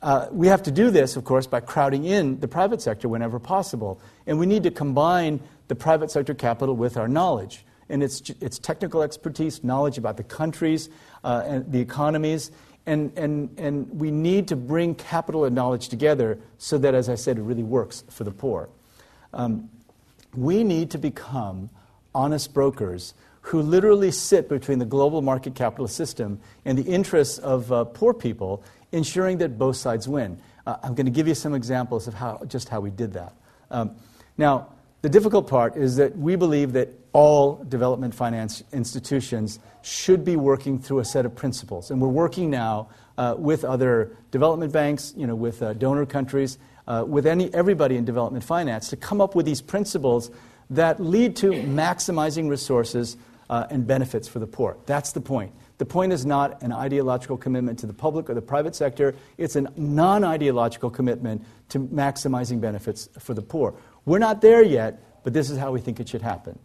[0.00, 3.40] Uh, we have to do this, of course, by crowding in the private sector whenever
[3.40, 4.00] possible.
[4.26, 8.58] And we need to combine the private sector capital with our knowledge and its, its
[8.58, 10.88] technical expertise, knowledge about the countries
[11.24, 12.50] uh, and the economies.
[12.86, 17.16] And, and, and we need to bring capital and knowledge together so that, as I
[17.16, 18.70] said, it really works for the poor.
[19.34, 19.68] Um,
[20.34, 21.68] we need to become
[22.14, 27.70] honest brokers who literally sit between the global market capitalist system and the interests of
[27.72, 30.38] uh, poor people, ensuring that both sides win.
[30.66, 33.32] Uh, I'm going to give you some examples of how, just how we did that.
[33.70, 33.96] Um,
[34.36, 34.68] now,
[35.02, 40.78] the difficult part is that we believe that all development finance institutions should be working
[40.78, 41.90] through a set of principles.
[41.90, 46.58] And we're working now uh, with other development banks, you know, with uh, donor countries,
[46.86, 50.30] uh, with any, everybody in development finance to come up with these principles
[50.70, 53.16] that lead to maximizing resources
[53.50, 54.76] uh, and benefits for the poor.
[54.86, 55.52] That's the point.
[55.78, 59.54] The point is not an ideological commitment to the public or the private sector, it's
[59.54, 63.74] a non ideological commitment to maximizing benefits for the poor.
[64.08, 66.58] We're not there yet, but this is how we think it should happen.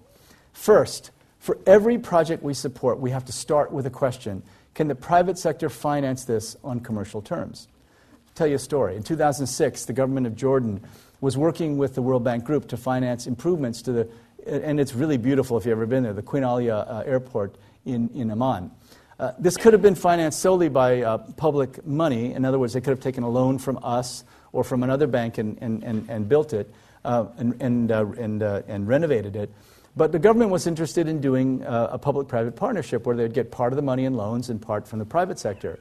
[0.53, 4.43] First, for every project we support, we have to start with a question
[4.75, 7.67] Can the private sector finance this on commercial terms?
[8.13, 8.95] I'll tell you a story.
[8.95, 10.81] In 2006, the government of Jordan
[11.19, 14.09] was working with the World Bank Group to finance improvements to the,
[14.47, 18.09] and it's really beautiful if you've ever been there, the Queen Alia uh, Airport in,
[18.15, 18.71] in Amman.
[19.19, 22.33] Uh, this could have been financed solely by uh, public money.
[22.33, 25.37] In other words, they could have taken a loan from us or from another bank
[25.37, 26.73] and, and, and, and built it
[27.05, 29.51] uh, and, and, uh, and, uh, and renovated it.
[29.95, 33.51] But the government was interested in doing uh, a public private partnership where they'd get
[33.51, 35.79] part of the money in loans and part from the private sector.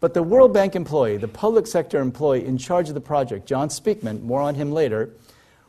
[0.00, 3.68] But the World Bank employee, the public sector employee in charge of the project, John
[3.68, 5.10] Speakman, more on him later,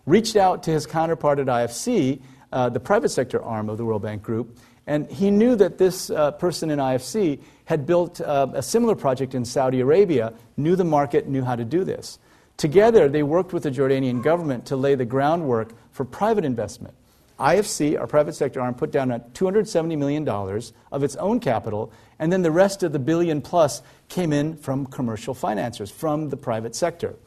[0.06, 4.24] reached out to his counterpart at IFC, the private sector arm of the World Bank
[4.24, 8.96] Group, and he knew that this uh, person in IFC had built uh, a similar
[8.96, 12.20] project in Saudi Arabia, knew the market, knew how to do this.
[12.63, 16.93] Together, they worked with the Jordanian government to lay the groundwork for private investment.
[17.38, 22.41] IFC, our private sector arm, put down $270 million of its own capital, and then
[22.41, 27.17] the rest of the billion plus came in from commercial financiers, from the private sector.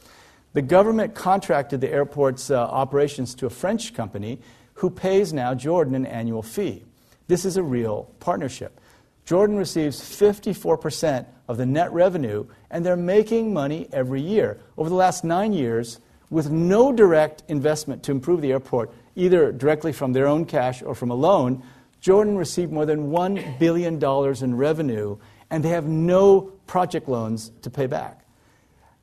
[0.55, 4.39] The government contracted the airport's uh, operations to a French company
[4.73, 6.83] who pays now Jordan an annual fee.
[7.29, 8.81] This is a real partnership.
[9.27, 14.59] Jordan receives 54% of the net revenue, and they're making money every year.
[14.77, 16.01] Over the last nine years,
[16.31, 20.95] with no direct investment to improve the airport, either directly from their own cash or
[20.95, 21.63] from a loan,
[22.01, 24.03] Jordan received more than $1 billion
[24.45, 25.17] in revenue,
[25.51, 28.25] and they have no project loans to pay back.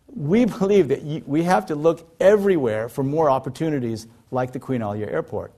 [0.08, 5.08] We believe that we have to look everywhere for more opportunities like the Queen Alia
[5.08, 5.54] Airport.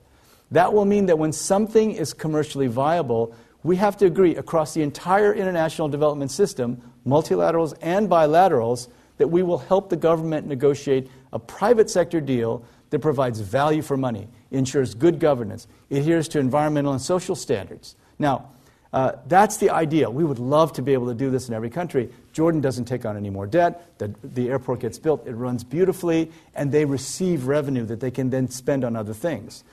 [0.52, 4.84] That will mean that when something is commercially viable, we have to agree across the
[4.84, 8.88] entire international development system, multilaterals and bilaterals,
[9.18, 13.98] that we will help the government negotiate a private sector deal that provides value for
[13.98, 17.96] money, ensures good governance, adheres to environmental and social standards.
[18.20, 18.52] Now,
[18.94, 20.12] uh, that's the ideal.
[20.14, 22.10] We would love to be able to do this in every country.
[22.32, 23.98] Jordan doesn't take on any more debt.
[23.98, 28.30] The, the airport gets built, it runs beautifully, and they receive revenue that they can
[28.30, 29.66] then spend on other things.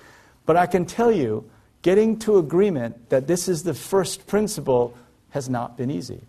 [0.45, 1.49] But I can tell you,
[1.83, 4.97] getting to agreement that this is the first principle
[5.31, 6.23] has not been easy.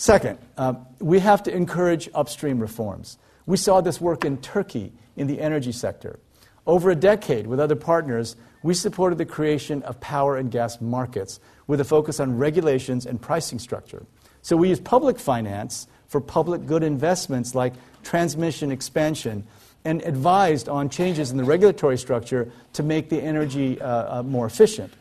[0.00, 3.18] Second, uh, we have to encourage upstream reforms.
[3.44, 6.18] We saw this work in Turkey in the energy sector.
[6.66, 11.38] Over a decade, with other partners, we supported the creation of power and gas markets
[11.66, 14.06] with a focus on regulations and pricing structure.
[14.40, 19.46] So we use public finance for public good investments like transmission expansion
[19.84, 24.46] and advised on changes in the regulatory structure to make the energy uh, uh, more
[24.46, 24.94] efficient.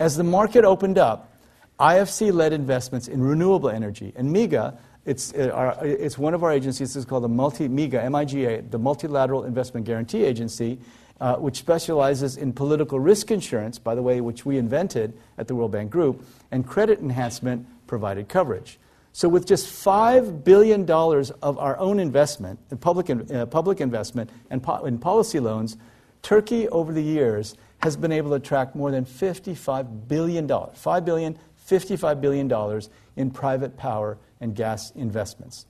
[0.00, 1.31] As the market opened up,
[1.80, 6.52] IFC led investments in renewable energy, and MIGA it's, uh, our, it's one of our
[6.52, 6.94] agencies.
[6.94, 10.78] It's called the Multi MIGA, M-I-G-A, the Multilateral Investment Guarantee Agency,
[11.20, 15.54] uh, which specializes in political risk insurance, by the way, which we invented at the
[15.54, 18.78] World Bank Group, and credit enhancement provided coverage.
[19.12, 24.62] So, with just $5 billion of our own investment, in public, uh, public investment, and
[24.62, 25.76] po- in policy loans,
[26.22, 31.36] Turkey over the years has been able to attract more than $55 billion, $5 billion,
[31.72, 32.80] $55 billion
[33.16, 35.66] in private power and gas investments.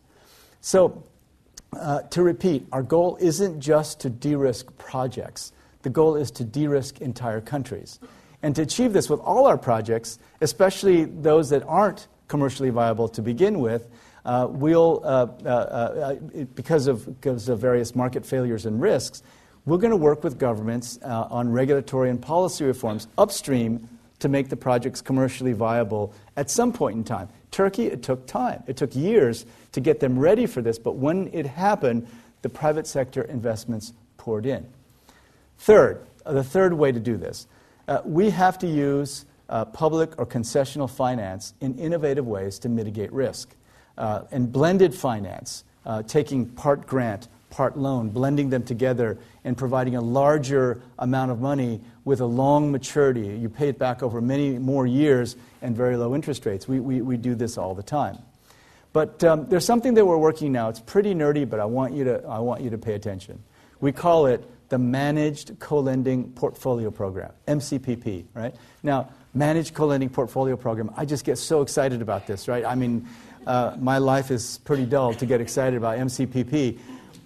[0.61, 1.05] So,
[1.73, 6.45] uh, to repeat, our goal isn't just to de risk projects, the goal is to
[6.45, 7.99] de risk entire countries.
[8.43, 13.23] And to achieve this with all our projects, especially those that aren't commercially viable to
[13.23, 13.89] begin with,
[14.25, 16.15] uh, we'll, uh, uh, uh
[16.55, 19.23] because, of, because of various market failures and risks,
[19.65, 23.89] we're going to work with governments uh, on regulatory and policy reforms upstream
[24.23, 27.29] to make the projects commercially viable at some point in time.
[27.51, 28.63] Turkey, it took time.
[28.67, 32.07] It took years to get them ready for this, but when it happened,
[32.43, 34.67] the private sector investments poured in.
[35.59, 37.47] Third, uh, the third way to do this,
[37.89, 43.13] uh, we have to use uh, public or concessional finance in innovative ways to mitigate
[43.13, 43.55] risk.
[43.99, 49.97] Uh, and blended finance, uh, taking part grant, part loan, blending them together and providing
[49.97, 53.27] a larger amount of money with a long maturity.
[53.39, 56.67] You pay it back over many more years and very low interest rates.
[56.67, 58.19] We, we, we do this all the time.
[58.93, 60.69] But um, there's something that we're working now.
[60.69, 63.43] It's pretty nerdy, but I want you to, I want you to pay attention.
[63.81, 68.55] We call it the Managed Co-Lending Portfolio Program, MCPP, right?
[68.83, 72.65] Now, Managed Co-Lending Portfolio Program, I just get so excited about this, right?
[72.65, 73.09] I mean,
[73.47, 76.79] uh, my life is pretty dull to get excited about MCPP,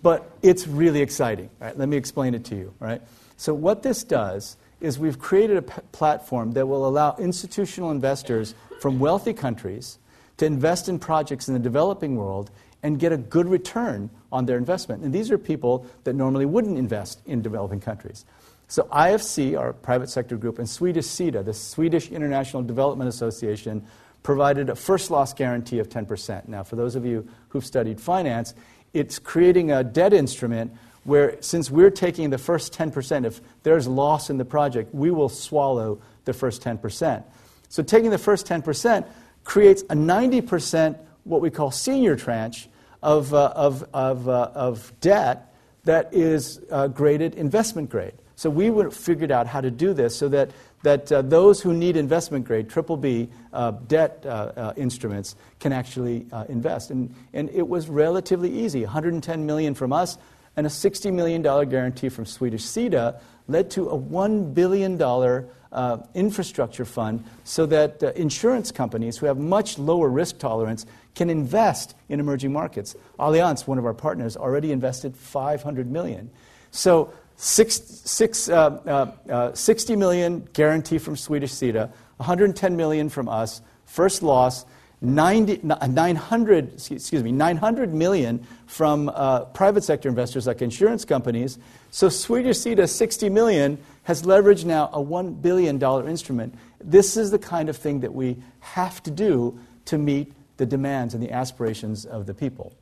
[0.03, 1.51] but it's really exciting.
[1.61, 1.77] Right?
[1.77, 2.75] Let me explain it to you.
[2.79, 3.03] Right?
[3.37, 8.55] So what this does is we've created a p- platform that will allow institutional investors
[8.81, 9.99] from wealthy countries
[10.37, 12.51] to invest in projects in the developing world
[12.83, 15.03] and get a good return on their investment.
[15.03, 18.25] And these are people that normally wouldn't invest in developing countries.
[18.69, 23.87] So IFC, our private sector group, and Swedish SIDA, the Swedish International Development Association,
[24.23, 26.49] provided a first loss guarantee of 10%.
[26.49, 28.55] Now, for those of you who've studied finance,
[28.93, 30.73] it's creating a debt instrument
[31.07, 35.29] where, since we're taking the first 10%, if there's loss in the project, we will
[35.29, 37.25] swallow the first 10%.
[37.69, 39.07] So, taking the first 10%
[39.45, 42.69] creates a 90% what we call senior tranche
[43.03, 45.55] of, uh, of, of, uh, of debt
[45.85, 48.15] that is uh, graded investment grade.
[48.35, 50.51] So we figured out how to do this so that
[50.83, 56.27] that uh, those who need investment grade, triple B uh, debt uh, instruments, can actually
[56.49, 56.91] invest.
[56.91, 60.17] And, and it was relatively easy 110 million from us
[60.57, 66.85] and a $60 million guarantee from Swedish SIDA led to a $1 billion uh, infrastructure
[66.85, 72.53] fund so that insurance companies who have much lower risk tolerance can invest in emerging
[72.53, 72.97] markets.
[73.19, 76.31] Allianz, one of our partners, already invested 500 million.
[76.71, 83.29] So Six, six, uh, uh, uh, 60 million guarantee from Swedish SIDA, 110 million from
[83.29, 84.65] us, first loss,
[85.01, 91.59] 90, 900, excuse me, 900 million from uh, private sector investors like insurance companies.
[91.91, 96.55] So Swedish SIDA, 60 million, has leveraged now a $1 billion instrument.
[96.81, 101.13] This is the kind of thing that we have to do to meet the demands
[101.15, 102.73] and the aspirations of the people.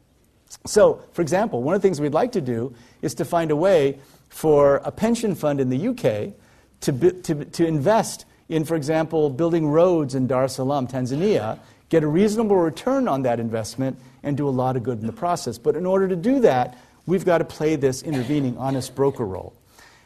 [0.66, 3.56] So, for example, one of the things we'd like to do is to find a
[3.56, 3.98] way
[4.28, 6.34] for a pension fund in the UK
[6.82, 11.58] to, to, to invest in, for example, building roads in Dar es Salaam, Tanzania,
[11.94, 15.12] get a reasonable return on that investment, and do a lot of good in the
[15.12, 15.58] process.
[15.58, 16.76] But in order to do that,
[17.06, 19.54] we've got to play this intervening honest broker role.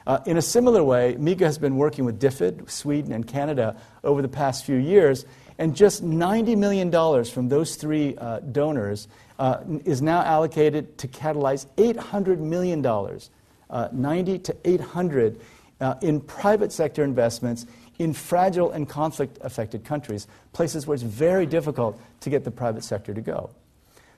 [0.06, 3.74] Uh, in a similar way, MIGA has been working with DFID, Sweden, and Canada
[4.04, 5.24] over the past few years,
[5.56, 6.90] and just $90 million
[7.24, 9.08] from those three uh, donors
[9.38, 15.40] uh, is now allocated to catalyze $800 million uh, 90 to 800
[15.80, 17.64] uh, in private sector investments
[17.98, 22.84] in fragile and conflict affected countries, places where it's very difficult to get the private
[22.84, 23.50] sector to go.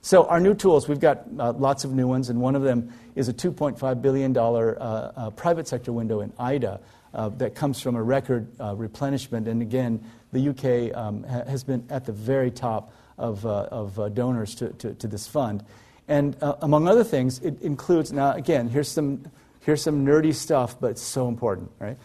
[0.03, 2.91] So, our new tools, we've got uh, lots of new ones, and one of them
[3.15, 6.79] is a $2.5 billion uh, uh, private sector window in IDA
[7.13, 9.47] uh, that comes from a record replenishment.
[9.47, 14.55] And again, the UK um, ha- has been at the very top of, of donors
[14.55, 15.63] to, to, to, this fund.
[16.07, 19.23] And among other things, it includes, now again, here's some
[19.61, 21.97] Here's some nerdy stuff, but it's so important, right?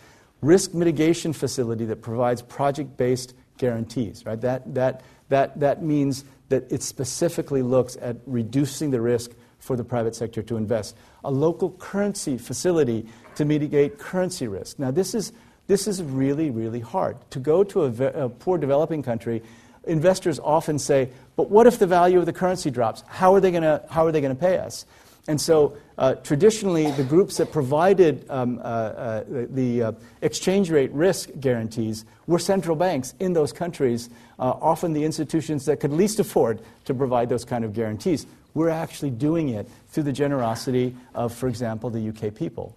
[0.47, 4.41] Risk mitigation facility that provides project based guarantees, right?
[4.41, 9.83] That, that, that, that means that it specifically looks at reducing the risk for the
[9.83, 10.97] private sector to invest.
[11.25, 14.79] A local currency facility to mitigate currency risk.
[14.79, 15.33] Now, this is,
[15.67, 17.17] this is really, really hard.
[17.33, 19.43] To go to a, ve- a poor developing country,
[19.85, 23.03] investors often say, but what if the value of the currency drops?
[23.09, 24.87] How are they going to pay us?
[25.29, 30.93] And so, uh, traditionally, the groups that provided um, uh, uh, the uh, exchange rate
[30.93, 34.09] risk guarantees were central banks in those countries,
[34.39, 38.25] uh, often the institutions that could least afford to provide those kind of guarantees.
[38.55, 42.77] We're actually doing it through the generosity of, for example, the UK people.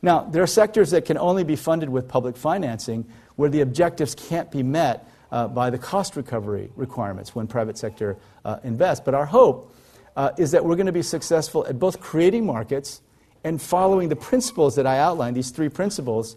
[0.00, 3.04] Now, there are sectors that can only be funded with public financing
[3.36, 8.16] where the objectives can't be met uh, by the cost recovery requirements when private sector
[8.64, 9.02] invests.
[9.04, 9.72] But our hope
[10.16, 13.00] uh, is that we're going to be successful at both creating markets
[13.44, 16.36] and following the principles that I outlined, these three principles.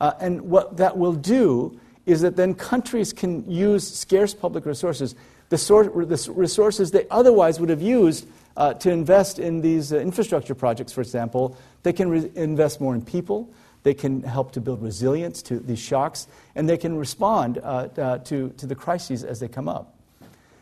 [0.00, 5.14] Uh, and what that will do is that then countries can use scarce public resources,
[5.48, 9.98] the, sor- the resources they otherwise would have used uh, to invest in these uh,
[9.98, 11.56] infrastructure projects, for example.
[11.82, 13.50] They can re- invest more in people.
[13.82, 18.18] They can help to build resilience to these shocks, and they can respond uh, uh,
[18.18, 19.94] to, to the crises as they come up.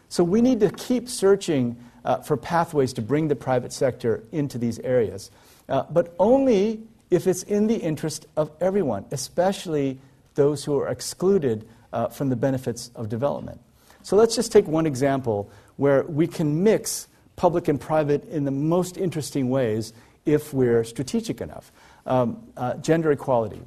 [0.09, 4.59] So we need to keep searching uh, for pathways to bring the private sector into
[4.59, 5.31] these areas,
[5.69, 6.81] uh, but only
[7.11, 9.99] if it's in the interest of everyone, especially
[10.35, 13.61] those who are excluded uh, from the benefits of development.
[14.03, 18.51] So let's just take one example where we can mix public and private in the
[18.51, 19.93] most interesting ways
[20.25, 21.73] if we're strategic enough.
[22.07, 23.61] Um, uh, gender equality.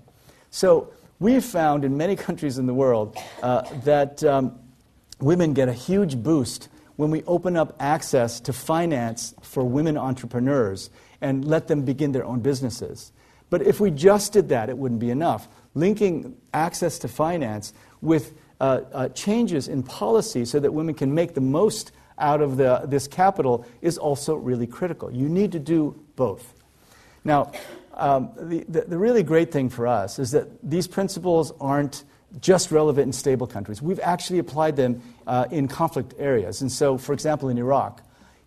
[0.52, 4.58] So we've found in many countries in the world uh, that um,
[5.20, 10.90] women get a huge boost when we open up access to finance for women entrepreneurs
[11.22, 13.12] and let them begin their own businesses.
[13.50, 15.48] But if we just did that, it wouldn't be enough.
[15.76, 21.34] Linking access to finance with uh, uh, changes in policy so that women can make
[21.34, 25.12] the most out of the, this capital is also really critical.
[25.12, 26.54] You need to do both.
[27.26, 27.52] Now,
[27.94, 32.04] um, the, the, the, really great thing for us is that these principles aren't
[32.40, 33.82] just relevant in stable countries.
[33.82, 36.62] We've actually applied them uh, in conflict areas.
[36.62, 38.02] And so, for example, in Iraq,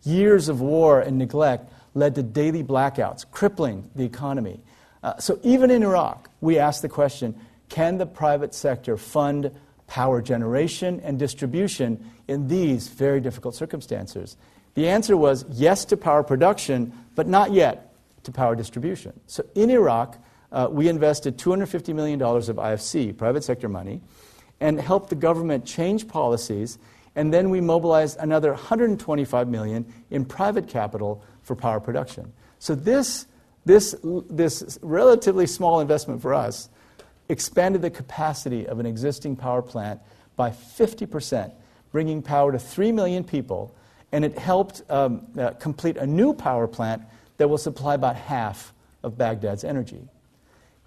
[0.05, 4.61] years of war and neglect led to daily blackouts, crippling the economy.
[5.03, 7.35] Uh, so, even in Iraq, we asked the question
[7.69, 9.51] can the private sector fund
[9.87, 14.37] power generation and distribution in these very difficult circumstances?
[14.75, 19.19] The answer was yes to power production, but not yet to power distribution.
[19.27, 20.19] So, in Iraq,
[20.51, 24.01] uh, we invested $250 million of IFC, private sector money,
[24.61, 26.79] and helped the government change policies.
[27.15, 32.33] And then we mobilized another 125 million in private capital for power production.
[32.59, 33.27] So this,
[33.65, 36.69] this, this relatively small investment for us
[37.29, 40.01] expanded the capacity of an existing power plant
[40.37, 41.53] by 50%,
[41.93, 43.75] bringing power to 3 million people,
[44.13, 47.03] and it helped um, uh, complete a new power plant
[47.37, 48.73] that will supply about half
[49.03, 50.09] of Baghdad's energy.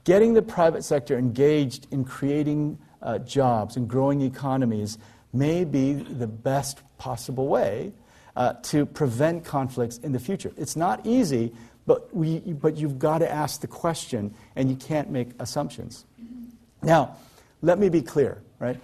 [0.03, 4.97] Getting the private sector engaged in creating uh, jobs and growing economies
[5.33, 7.93] may be the best possible way
[8.35, 10.51] uh, to prevent conflicts in the future.
[10.57, 11.53] It's not easy,
[11.85, 16.05] but, we, but you've got to ask the question and you can't make assumptions.
[16.81, 17.17] Now,
[17.61, 18.79] let me be clear, right?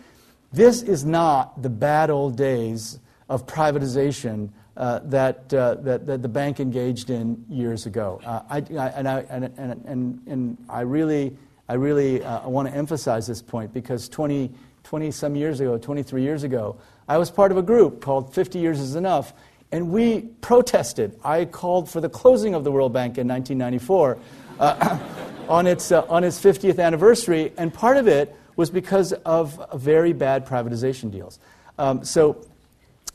[0.53, 2.99] This is not the bad old days
[3.29, 8.21] of privatization uh, that, uh, that, that, the bank engaged in years ago.
[8.23, 11.35] Uh, I, I, and, I, and, and, and, I really,
[11.67, 14.51] I really uh, want to emphasize this point because 20,
[14.83, 18.59] 20 some years ago, 23 years ago, I was part of a group called 50
[18.59, 19.33] Years is Enough,
[19.71, 21.19] and we protested.
[21.23, 24.19] I called for the closing of the World Bank in 1994
[24.59, 24.99] uh,
[25.49, 30.13] on, its, uh, on its 50th anniversary, and part of it was because of very
[30.13, 31.39] bad privatization deals.
[31.79, 32.45] Um, so,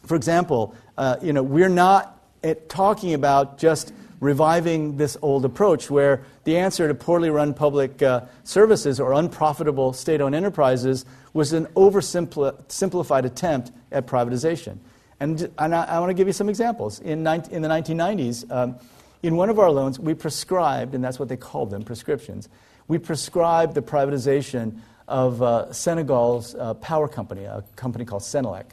[0.06, 2.20] for example, uh, you know, we're not
[2.68, 8.20] talking about just reviving this old approach where the answer to poorly run public uh,
[8.44, 14.78] services or unprofitable state owned enterprises was an oversimplified attempt at privatization.
[15.18, 17.00] And, and I, I want to give you some examples.
[17.00, 18.76] In, in the 1990s, um,
[19.22, 22.48] in one of our loans, we prescribed, and that's what they called them, prescriptions,
[22.88, 24.78] we prescribed the privatization
[25.08, 28.66] of uh, Senegal's uh, power company, a company called Senelec.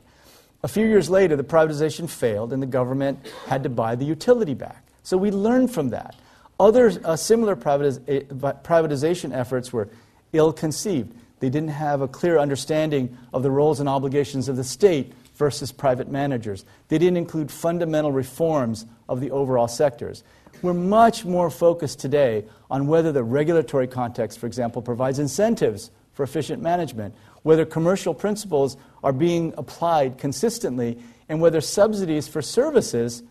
[0.61, 4.53] A few years later, the privatization failed and the government had to buy the utility
[4.53, 4.83] back.
[5.03, 6.15] So we learned from that.
[6.59, 9.89] Other uh, similar eh, privatization efforts were
[10.33, 11.13] ill conceived.
[11.39, 15.71] They didn't have a clear understanding of the roles and obligations of the state versus
[15.71, 16.65] private managers.
[16.89, 20.23] They didn't include fundamental reforms of the overall sectors.
[20.61, 26.23] We're much more focused today on whether the regulatory context, for example, provides incentives for
[26.23, 27.15] efficient management,
[27.49, 33.23] whether commercial principles are being applied consistently, and whether subsidies for services,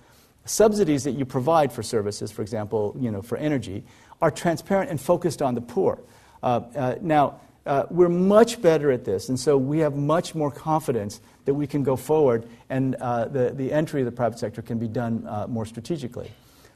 [0.44, 3.84] subsidies that you provide for services, for example, you know, for energy,
[4.20, 6.00] are transparent and focused on the poor.
[6.42, 10.50] Uh, uh, now, uh, we're much better at this, and so we have much more
[10.50, 14.62] confidence that we can go forward and uh, the, the entry of the private sector
[14.62, 16.28] can be done uh, more strategically.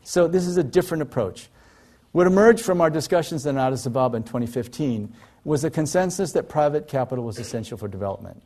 [0.05, 1.49] So, this is a different approach.
[2.12, 5.12] What emerged from our discussions in Addis Ababa in 2015
[5.45, 8.43] was a consensus that private capital was essential for development.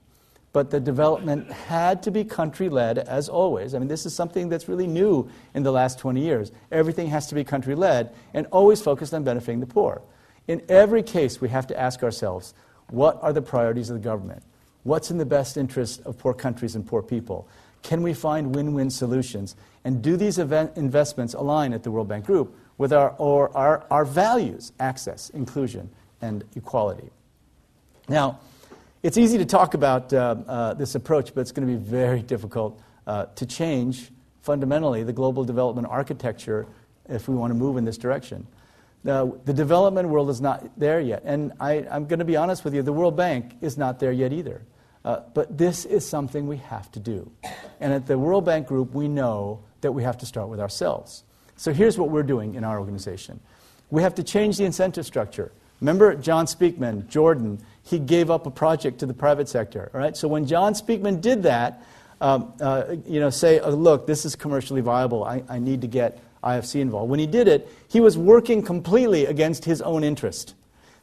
[0.53, 3.75] But the development had to be country led, as always.
[3.75, 6.51] I mean, this is something that's really new in the last 20 years.
[6.73, 10.01] Everything has to be country led and always focused on benefiting the poor.
[10.49, 12.55] In every case, we have to ask ourselves
[12.89, 14.43] what are the priorities of the government?
[14.85, 17.49] What's in the best interest of poor countries and poor people?
[17.83, 19.57] Can we find win win solutions?
[19.85, 24.05] And do these investments align at the World Bank Group with our, or our, our
[24.05, 25.91] values access, inclusion,
[26.21, 27.11] and equality.
[28.09, 28.41] Now,
[29.03, 32.23] it's easy to talk about uh, uh, this approach, but it's going to be very
[32.35, 34.11] difficult uh, to change
[34.43, 36.67] fundamentally the global development architecture
[37.09, 38.47] if we want to move in this direction.
[39.05, 41.23] the development world is not there yet.
[41.25, 44.13] And I, am going to be honest with you, the World Bank is not there
[44.13, 44.63] yet either.
[45.07, 47.31] Uh, but this is something we have to do.
[47.79, 51.23] And at the World Bank Group, we know that we have to start with ourselves.
[51.55, 53.41] So here's what we're doing in our organization
[53.89, 55.53] we have to change the incentive structure.
[55.81, 59.91] Remember John Speakman, Jordan, he gave up a project to the private sector.
[59.93, 60.17] Right?
[60.17, 61.83] So when John Speakman did that,
[62.21, 65.25] um, uh, you know, say, oh, look, this is commercially viable.
[65.25, 67.11] I, I need to get IFC involved.
[67.11, 70.55] When he did it, he was working completely against his own interest.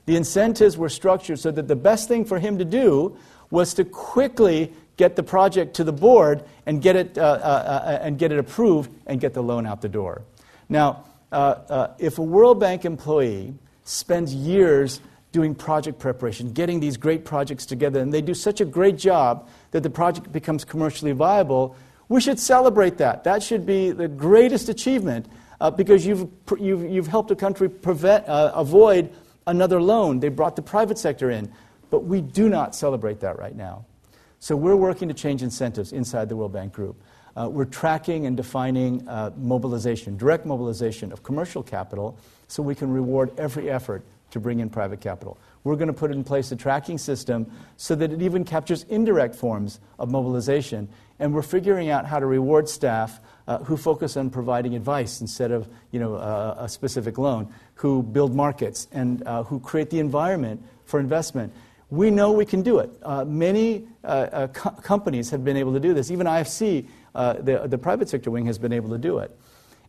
[0.06, 3.18] The incentives were structured so that the best thing for him to do
[3.52, 8.00] was to quickly get the project to the board and get it, uh, uh, uh,
[8.02, 10.24] and get it approved and get the loan out the door.
[10.70, 11.36] Now, uh,
[11.70, 13.54] uh, if a World Bank employee
[13.84, 18.66] spends years doing project preparation, getting these great projects together, and they do such a
[18.66, 21.76] great job that the project becomes commercially viable,
[22.08, 23.24] we should celebrate that.
[23.24, 25.26] That should be the greatest achievement
[25.60, 26.30] uh, because you've,
[26.60, 29.12] you've, you've helped a country prevent, avoid
[29.48, 30.20] another loan.
[30.20, 31.52] They brought the private sector in.
[31.90, 33.86] But we do not celebrate that right now.
[34.40, 37.02] So we're working to change incentives inside the World Bank Group.
[37.36, 42.18] Uh, we're tracking and defining uh, mobilization, direct mobilization of commercial capital,
[42.54, 45.40] so we can reward every effort to bring in private capital.
[45.64, 49.34] We're going to put in place a tracking system so that it even captures indirect
[49.34, 50.88] forms of mobilization.
[51.18, 55.52] And we're figuring out how to reward staff uh, who focus on providing advice instead
[55.52, 60.00] of you know, uh, a specific loan, who build markets, and uh, who create the
[60.00, 61.52] environment for investment.
[61.90, 62.92] We know we can do it.
[63.02, 66.12] Uh, many uh, uh, co- companies have been able to do this.
[66.12, 69.36] Even IFC, the, the private sector wing, has been able to do it.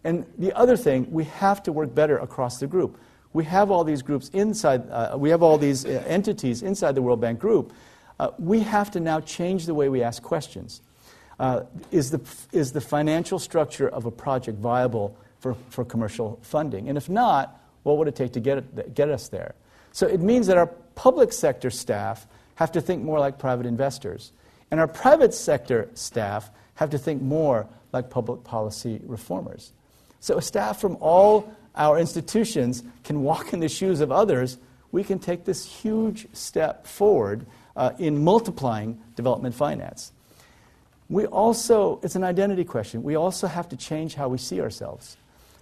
[0.05, 2.99] And the other thing, we have to work better across the group.
[3.33, 7.03] We have all these groups inside, uh, we have all these uh, entities inside the
[7.03, 7.73] World Bank group.
[8.39, 10.83] we have to now change the way we ask questions.
[11.91, 12.21] is, the,
[12.53, 16.89] is the financial structure of a project viable for, for commercial funding?
[16.89, 19.55] And if not, what would it take to get, it, get us there?
[19.93, 22.27] So it means that our public sector staff
[22.57, 24.33] have to think more like private investors,
[24.71, 29.73] and our private sector staff have to think more like public policy reformers.
[30.25, 34.57] So, staff from all our institutions can walk in the shoes of others.
[34.91, 37.45] We can take this huge step forward
[37.77, 40.13] uh, in multiplying development finance.
[41.11, 43.03] We also, it's an identity question.
[43.03, 45.19] We also have to change how we see ourselves.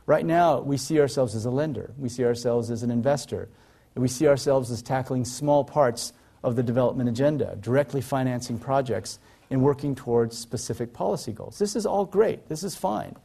[0.07, 3.49] Right now, we see ourselves as a lender, we see ourselves as an investor,
[3.97, 6.13] we see ourselves as tackling small parts
[6.45, 9.19] of the development agenda, directly financing projects
[9.51, 11.59] and working towards specific policy goals.
[11.59, 12.49] This is all great.
[12.49, 13.17] This is fine.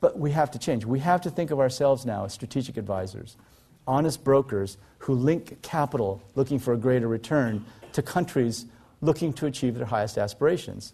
[0.00, 0.84] But we have to change.
[0.84, 3.36] We have to think of ourselves now as strategic advisors,
[3.86, 8.66] honest brokers who link capital looking for a greater return to countries
[9.00, 10.92] looking to achieve their highest aspirations.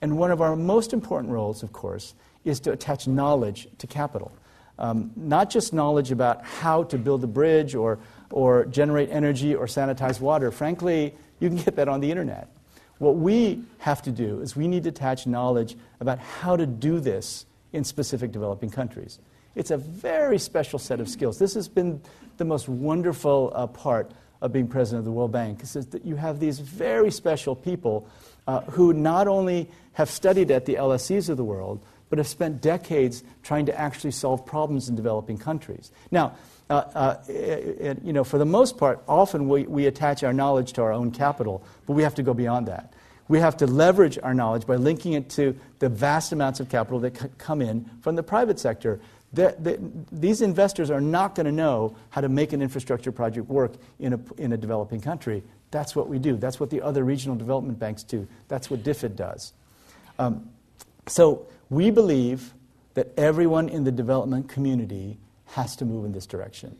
[0.00, 2.14] And one of our most important roles, of course,
[2.44, 4.32] is to attach knowledge to capital.
[4.78, 7.98] Um, not just knowledge about how to build a bridge or
[8.30, 10.50] or generate energy or sanitize water.
[10.50, 12.48] Frankly, you can get that on the internet.
[12.98, 17.00] What we have to do is we need to attach knowledge about how to do
[17.00, 19.18] this in specific developing countries.
[19.54, 21.38] It's a very special set of skills.
[21.38, 22.00] This has been
[22.36, 26.16] the most wonderful uh, part of being president of the World Bank is that you
[26.16, 28.08] have these very special people
[28.46, 32.62] uh, who not only have studied at the LSEs of the world, but have spent
[32.62, 35.90] decades trying to actually solve problems in developing countries.
[36.10, 36.36] Now,
[36.70, 40.82] uh, uh, you know, for the most part, often we, we attach our knowledge to
[40.82, 42.92] our own capital, but we have to go beyond that.
[43.28, 46.98] We have to leverage our knowledge by linking it to the vast amounts of capital
[47.00, 49.00] that c- come in from the private sector.
[49.32, 49.78] The, the,
[50.10, 54.14] these investors are not going to know how to make an infrastructure project work in
[54.14, 55.42] a, in a developing country.
[55.70, 56.36] That's what we do.
[56.36, 58.26] That's what the other regional development banks do.
[58.48, 59.52] That's what DFID does.
[60.18, 60.48] Um,
[61.06, 62.54] so we believe
[62.94, 66.76] that everyone in the development community has to move in this direction,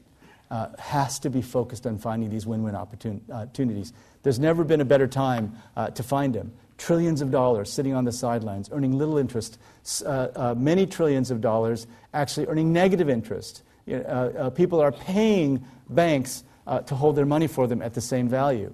[0.50, 3.92] uh, has to be focused on finding these win win opportun- uh, opportunities.
[4.28, 6.52] There's never been a better time uh, to find them.
[6.76, 9.58] Trillions of dollars sitting on the sidelines, earning little interest,
[10.04, 13.62] uh, uh, many trillions of dollars actually earning negative interest.
[13.90, 16.44] Uh, people are paying banks
[16.84, 18.70] to hold their money for them at the same value.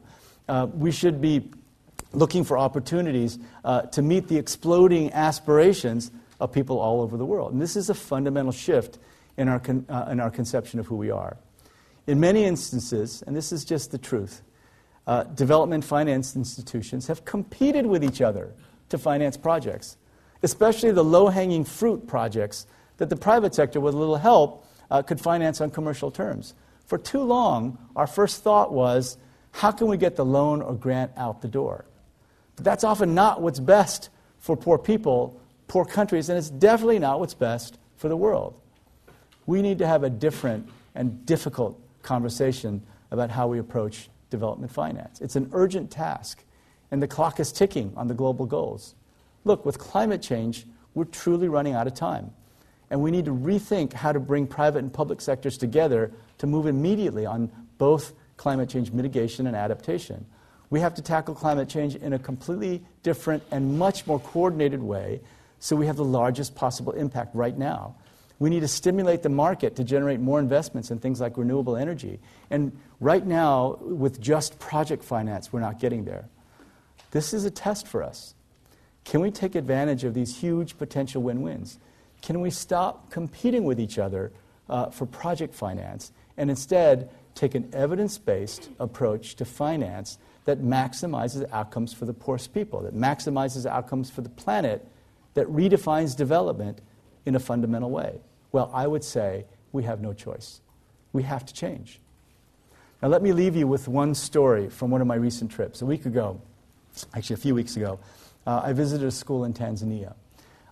[0.74, 1.48] we should be
[2.12, 3.38] looking for opportunities
[3.92, 7.52] to meet the exploding aspirations of people all over the world.
[7.52, 8.98] And this is a fundamental shift
[9.36, 11.36] in our, con- uh, in our conception of who we are.
[12.08, 14.42] In many instances, and this is just the truth,
[15.06, 18.52] uh, development finance institutions have competed with each other
[18.88, 19.96] to finance projects,
[20.42, 25.02] especially the low hanging fruit projects that the private sector, with a little help, uh,
[25.02, 26.54] could finance on commercial terms.
[26.86, 29.16] For too long, our first thought was
[29.52, 31.84] how can we get the loan or grant out the door?
[32.56, 37.20] But that's often not what's best for poor people, poor countries, and it's definitely not
[37.20, 38.60] what's best for the world.
[39.46, 45.20] We need to have a different and difficult conversation about how we approach development finance.
[45.20, 46.44] It's an urgent task,
[46.90, 48.94] and the clock is ticking on the global goals.
[49.44, 52.32] Look, with climate change, we're truly running out of time.
[52.90, 56.66] And we need to rethink how to bring private and public sectors together to move
[56.66, 60.24] immediately on both climate change mitigation and adaptation.
[60.70, 65.20] We have to tackle climate change in a completely different and much more coordinated way
[65.60, 67.94] so we have the largest possible impact right now.
[68.38, 72.18] We need to stimulate the market to generate more investments in things like renewable energy.
[72.50, 76.28] And right now, with just project finance, we're not getting there.
[77.12, 78.34] This is a test for us.
[79.04, 81.78] Can we take advantage of these huge potential win wins?
[82.22, 84.32] Can we stop competing with each other
[84.68, 91.48] uh, for project finance and instead take an evidence based approach to finance that maximizes
[91.52, 94.86] outcomes for the poorest people, that maximizes outcomes for the planet,
[95.34, 96.80] that redefines development
[97.26, 98.20] in a fundamental way?
[98.52, 100.60] Well, I would say we have no choice.
[101.12, 102.00] We have to change.
[103.02, 105.82] Now, let me leave you with one story from one of my recent trips.
[105.82, 106.40] A week ago,
[107.14, 107.98] actually, a few weeks ago,
[108.46, 110.14] uh, I visited a school in Tanzania.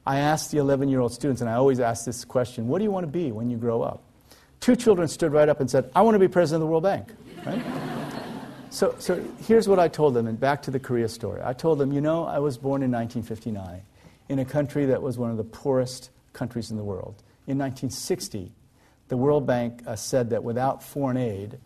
[0.07, 2.85] I asked the 11 year old students, and I always ask this question what do
[2.85, 4.03] you want to be when you grow up?
[4.61, 6.85] Two children stood right up and said, I want to be president of the World
[6.85, 7.13] Bank.
[7.45, 7.63] Right?
[8.71, 11.41] so, so here's what I told them, and back to the Korea story.
[11.45, 13.83] I told them, you know, I was born in 1959
[14.29, 17.23] in a country that was one of the poorest countries in the world.
[17.47, 18.53] In 1960,
[19.09, 21.59] the World Bank uh, said that without foreign aid,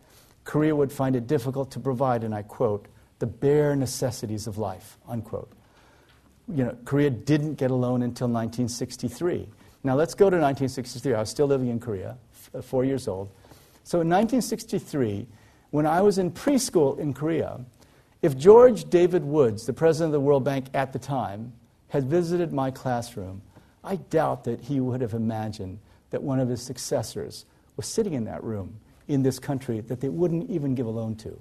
[0.44, 2.86] Korea would find it difficult to provide, and I quote,
[3.18, 5.50] the bare necessities of life, unquote.
[6.48, 9.48] You know, Korea didn't get a loan until 1963.
[9.82, 11.14] Now let's go to 1963.
[11.14, 13.30] I was still living in Korea, f- uh, four years old.
[13.84, 15.26] So in 1963,
[15.70, 17.60] when I was in preschool in Korea,
[18.22, 21.52] if George David Woods, the president of the World Bank at the time,
[21.88, 23.42] had visited my classroom,
[23.86, 25.78] I doubt that he would have imagined
[26.10, 30.08] that one of his successors was sitting in that room in this country that they
[30.08, 31.38] wouldn't even give a loan to.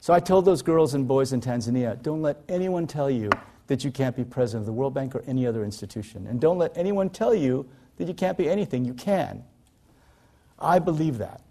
[0.00, 3.30] So I told those girls and boys in Tanzania don't let anyone tell you
[3.66, 6.26] that you can't be president of the World Bank or any other institution.
[6.26, 7.66] And don't let anyone tell you
[7.98, 8.84] that you can't be anything.
[8.84, 9.44] You can.
[10.58, 11.42] I believe that.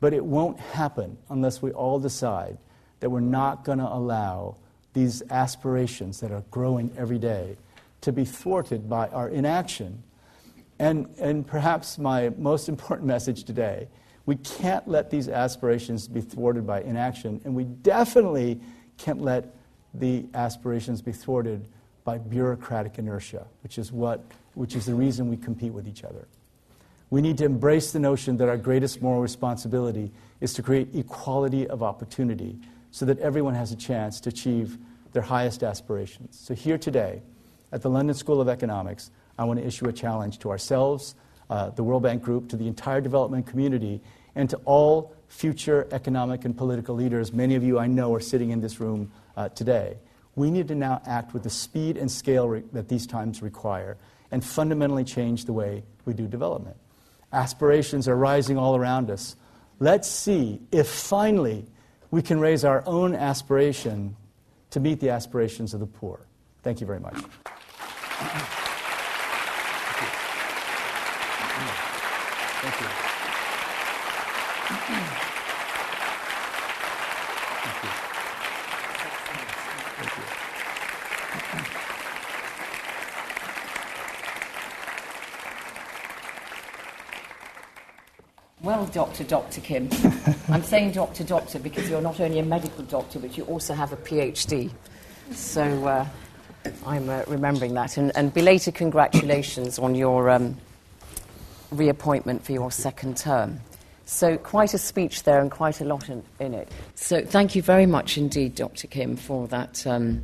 [0.00, 2.58] But it won't happen unless we all decide
[3.00, 4.56] that we're not going to allow
[4.92, 7.56] these aspirations that are growing every day
[8.04, 10.02] to be thwarted by our inaction.
[10.78, 13.88] And, and perhaps my most important message today
[14.26, 18.58] we can't let these aspirations be thwarted by inaction, and we definitely
[18.96, 19.54] can't let
[19.92, 21.68] the aspirations be thwarted
[22.04, 24.24] by bureaucratic inertia, which is, what,
[24.54, 26.26] which is the reason we compete with each other.
[27.10, 31.68] We need to embrace the notion that our greatest moral responsibility is to create equality
[31.68, 32.58] of opportunity
[32.90, 34.78] so that everyone has a chance to achieve
[35.12, 36.38] their highest aspirations.
[36.40, 37.22] So, here today,
[37.74, 41.16] at the London School of Economics, I want to issue a challenge to ourselves,
[41.50, 44.00] uh, the World Bank Group, to the entire development community,
[44.36, 47.32] and to all future economic and political leaders.
[47.32, 49.96] Many of you I know are sitting in this room uh, today.
[50.36, 53.96] We need to now act with the speed and scale re- that these times require
[54.30, 56.76] and fundamentally change the way we do development.
[57.32, 59.34] Aspirations are rising all around us.
[59.80, 61.66] Let's see if finally
[62.12, 64.16] we can raise our own aspiration
[64.70, 66.26] to meet the aspirations of the poor.
[66.62, 67.16] Thank you very much.
[68.24, 68.48] Thank
[72.80, 73.04] you.
[88.62, 89.24] Well, Dr.
[89.24, 89.60] Dr.
[89.60, 89.90] Kim,
[90.48, 91.22] I'm saying Dr.
[91.24, 94.70] Doctor because you're not only a medical doctor, but you also have a PhD.
[95.32, 96.06] So uh,
[96.86, 97.96] I'm uh, remembering that.
[97.96, 100.56] And, and, belated congratulations on your um,
[101.70, 103.60] reappointment for your second term.
[104.06, 106.70] So, quite a speech there and quite a lot in, in it.
[106.94, 108.86] So, thank you very much indeed, Dr.
[108.86, 109.86] Kim, for that.
[109.86, 110.22] Um,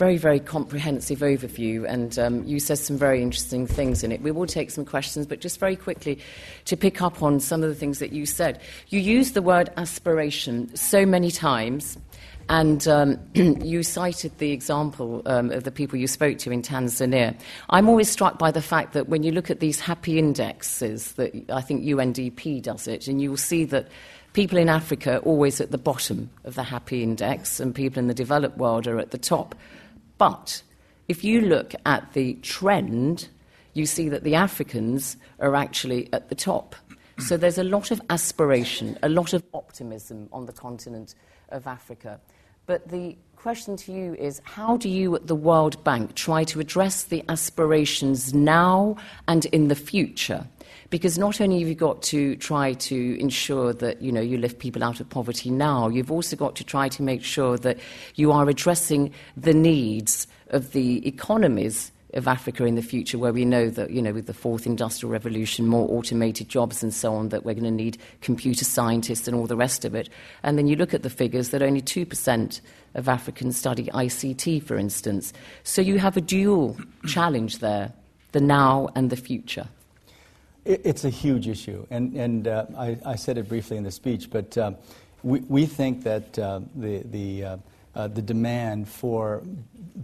[0.00, 4.22] very, very comprehensive overview, and um, you said some very interesting things in it.
[4.22, 6.18] We will take some questions, but just very quickly
[6.64, 8.62] to pick up on some of the things that you said.
[8.88, 11.98] You used the word aspiration so many times.
[12.50, 17.38] And um, you cited the example um, of the people you spoke to in Tanzania.
[17.70, 21.32] I'm always struck by the fact that when you look at these happy indexes, that
[21.48, 23.86] I think UNDP does it, and you will see that
[24.32, 28.08] people in Africa are always at the bottom of the happy index, and people in
[28.08, 29.54] the developed world are at the top.
[30.18, 30.60] But
[31.06, 33.28] if you look at the trend,
[33.74, 36.74] you see that the Africans are actually at the top.
[37.18, 41.14] So there's a lot of aspiration, a lot of optimism on the continent
[41.50, 42.18] of Africa.
[42.70, 46.60] But the question to you is how do you at the World Bank try to
[46.60, 48.94] address the aspirations now
[49.26, 50.46] and in the future?
[50.88, 54.60] Because not only have you got to try to ensure that you know you lift
[54.60, 57.76] people out of poverty now, you've also got to try to make sure that
[58.14, 63.44] you are addressing the needs of the economies of Africa in the future, where we
[63.44, 67.28] know that, you know, with the fourth industrial revolution, more automated jobs and so on,
[67.28, 70.08] that we're going to need computer scientists and all the rest of it.
[70.42, 72.60] And then you look at the figures that only 2%
[72.94, 75.32] of Africans study ICT, for instance.
[75.62, 77.92] So you have a dual challenge there
[78.32, 79.66] the now and the future.
[80.64, 84.30] It's a huge issue, and, and uh, I, I, said it briefly in the speech,
[84.30, 84.72] but uh,
[85.22, 87.58] we, we think that uh, the, the,
[88.00, 89.42] uh, uh, the demand for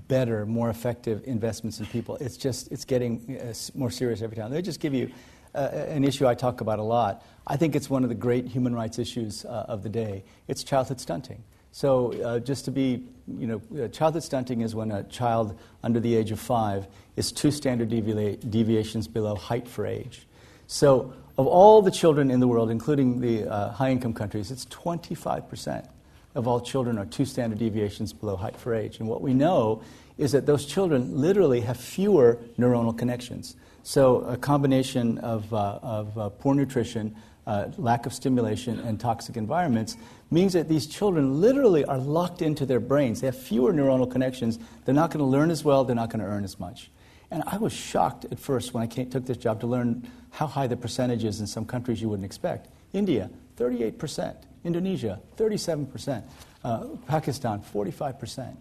[0.09, 4.51] better, more effective investments in people, it's just it's getting uh, more serious every time.
[4.51, 5.11] Let me just give you
[5.55, 7.25] an issue I talk about a lot.
[7.47, 10.23] I think it's one of the great human rights issues of the day.
[10.49, 11.43] It's childhood stunting.
[11.73, 15.99] So, uh, just to be, you know, uh, childhood stunting is when a child under
[15.99, 16.87] the age of five
[17.17, 20.27] is two standard devi- deviations below height for age.
[20.67, 24.67] So, of all the children in the world, including the uh, high income countries, it's
[24.67, 25.89] 25%
[26.37, 29.01] of all children are two standard deviations below height for age.
[29.01, 29.83] And what we know
[30.19, 33.57] is that those children literally have fewer neuronal connections.
[33.83, 37.17] So, a combination of, uh, of uh, poor nutrition,
[37.47, 39.97] uh, lack of stimulation, and toxic environments
[40.31, 43.21] means that these children literally are locked into their brains.
[43.21, 44.59] They have fewer neuronal connections.
[44.85, 46.91] They're not going to learn as well, they're not going to earn as much.
[47.31, 50.47] And I was shocked at first when I came, took this job to learn how
[50.47, 52.69] high the percentage is in some countries you wouldn't expect.
[52.93, 54.37] India, 38%.
[54.67, 56.23] Indonesia, 37%.
[56.65, 58.57] Uh, Pakistan, 45%.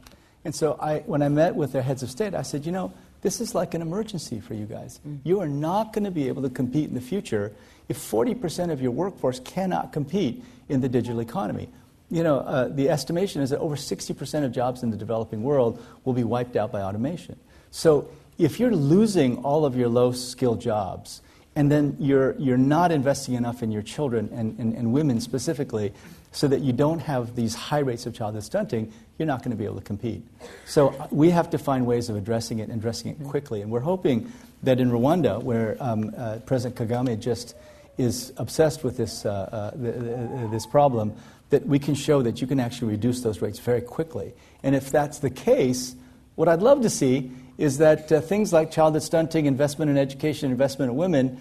[0.46, 2.94] And so I, when I met with their heads of state, I said, you know,
[3.22, 5.00] this is like an emergency for you guys.
[5.08, 5.22] Mm.
[5.24, 7.52] You are not going to be able to compete in the future
[7.90, 11.68] if 40% of your workforce cannot compete in the digital economy.
[12.12, 15.84] You know, uh, the estimation is that over 60% of jobs in the developing world
[16.04, 17.40] will be wiped out by automation.
[17.72, 21.24] So if you're losing all of your low skilled jobs,
[21.56, 25.94] and then you're, you're not investing enough in your children and, and, and women specifically,
[26.32, 29.58] so that you don't have these high rates of childhood stunting, you're not going to
[29.58, 30.22] be able to compete.
[30.66, 33.62] So uh, we have to find ways of addressing it and addressing it quickly.
[33.62, 34.32] And we're hoping
[34.64, 37.56] that in Rwanda, where um, uh, President Kagame just
[37.98, 41.14] is obsessed with this, uh, uh, uh, this problem,
[41.52, 44.34] that we can show that you can actually reduce those rates very quickly.
[44.62, 45.96] And if that's the case,
[46.36, 50.52] what I'd love to see is that uh, things like childhood stunting, investment in education,
[50.52, 51.40] investment in women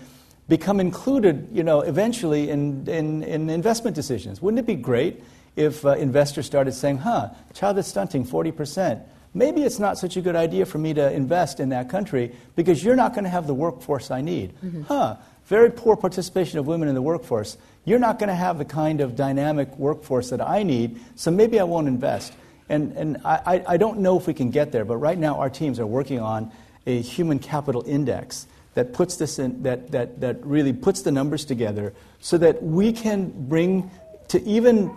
[0.48, 4.42] become included, you know, eventually in, in, in investment decisions.
[4.42, 5.22] Wouldn't it be great
[5.56, 9.02] if uh, investors started saying, huh, childhood stunting, 40%.
[9.32, 12.84] Maybe it's not such a good idea for me to invest in that country because
[12.84, 14.54] you're not going to have the workforce I need.
[14.64, 14.82] Mm-hmm.
[14.82, 17.56] Huh, very poor participation of women in the workforce.
[17.84, 21.58] You're not going to have the kind of dynamic workforce that I need, so maybe
[21.60, 22.32] I won't invest.
[22.68, 25.50] And, and I, I don't know if we can get there, but right now our
[25.50, 26.50] teams are working on
[26.86, 31.44] a human capital index that puts this in, that, that, that really puts the numbers
[31.44, 33.90] together so that we can bring
[34.28, 34.90] to even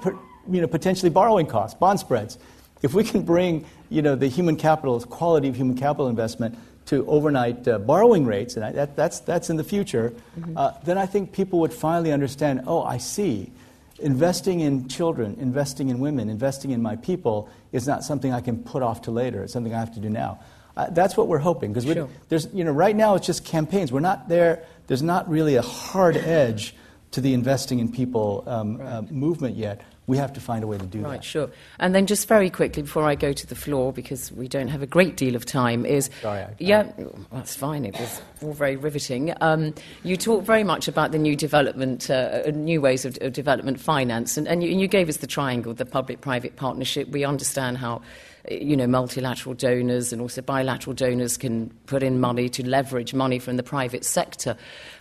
[0.50, 2.38] you know, potentially borrowing costs, bond spreads.
[2.82, 6.58] If we can bring you know, the human capital, quality of human capital investment
[6.88, 10.58] to overnight uh, borrowing rates, and I, that, that's, that's in the future, mm-hmm.
[10.58, 13.52] uh, then I think people would finally understand oh, I see.
[14.00, 18.64] Investing in children, investing in women, investing in my people is not something I can
[18.64, 19.44] put off to later.
[19.44, 20.40] It's something I have to do now.
[20.76, 22.08] Uh, that's what we're hoping because sure.
[22.30, 23.92] there's you know right now it's just campaigns.
[23.92, 24.64] We're not there.
[24.86, 26.76] There's not really a hard edge
[27.12, 28.88] to the investing in people um, right.
[28.88, 31.10] uh, movement yet we have to find a way to do right, that.
[31.10, 31.50] Right, sure.
[31.80, 34.82] And then just very quickly before I go to the floor, because we don't have
[34.82, 36.90] a great deal of time, is Sorry, I, yeah,
[37.32, 37.86] that's fine.
[37.86, 39.34] It was all very riveting.
[39.42, 43.82] Um, you talk very much about the new development, uh, new ways of, of, development
[43.82, 47.10] finance, and, and, you, and you gave us the triangle, the public-private partnership.
[47.10, 48.02] We understand how
[48.50, 53.40] you know, multilateral donors and also bilateral donors can put in money to leverage money
[53.40, 54.56] from the private sector.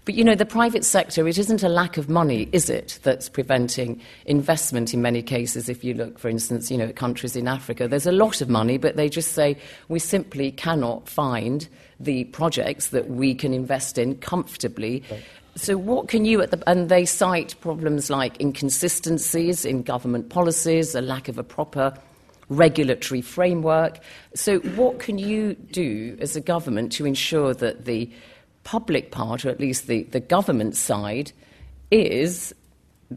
[0.04, 3.28] But, you know, the private sector, it isn't a lack of money, is it, that's
[3.28, 5.68] preventing investment in many cases.
[5.68, 8.48] If you look, for instance, you know, at countries in Africa, there's a lot of
[8.48, 9.56] money, but they just say
[9.88, 11.68] we simply cannot find
[12.00, 15.02] the projects that we can invest in comfortably.
[15.10, 15.22] Right.
[15.56, 20.94] So, what can you, at the, and they cite problems like inconsistencies in government policies,
[20.94, 21.94] a lack of a proper
[22.48, 23.98] regulatory framework.
[24.34, 28.10] So, what can you do as a government to ensure that the
[28.64, 31.32] public part, or at least the, the government side,
[31.90, 32.54] is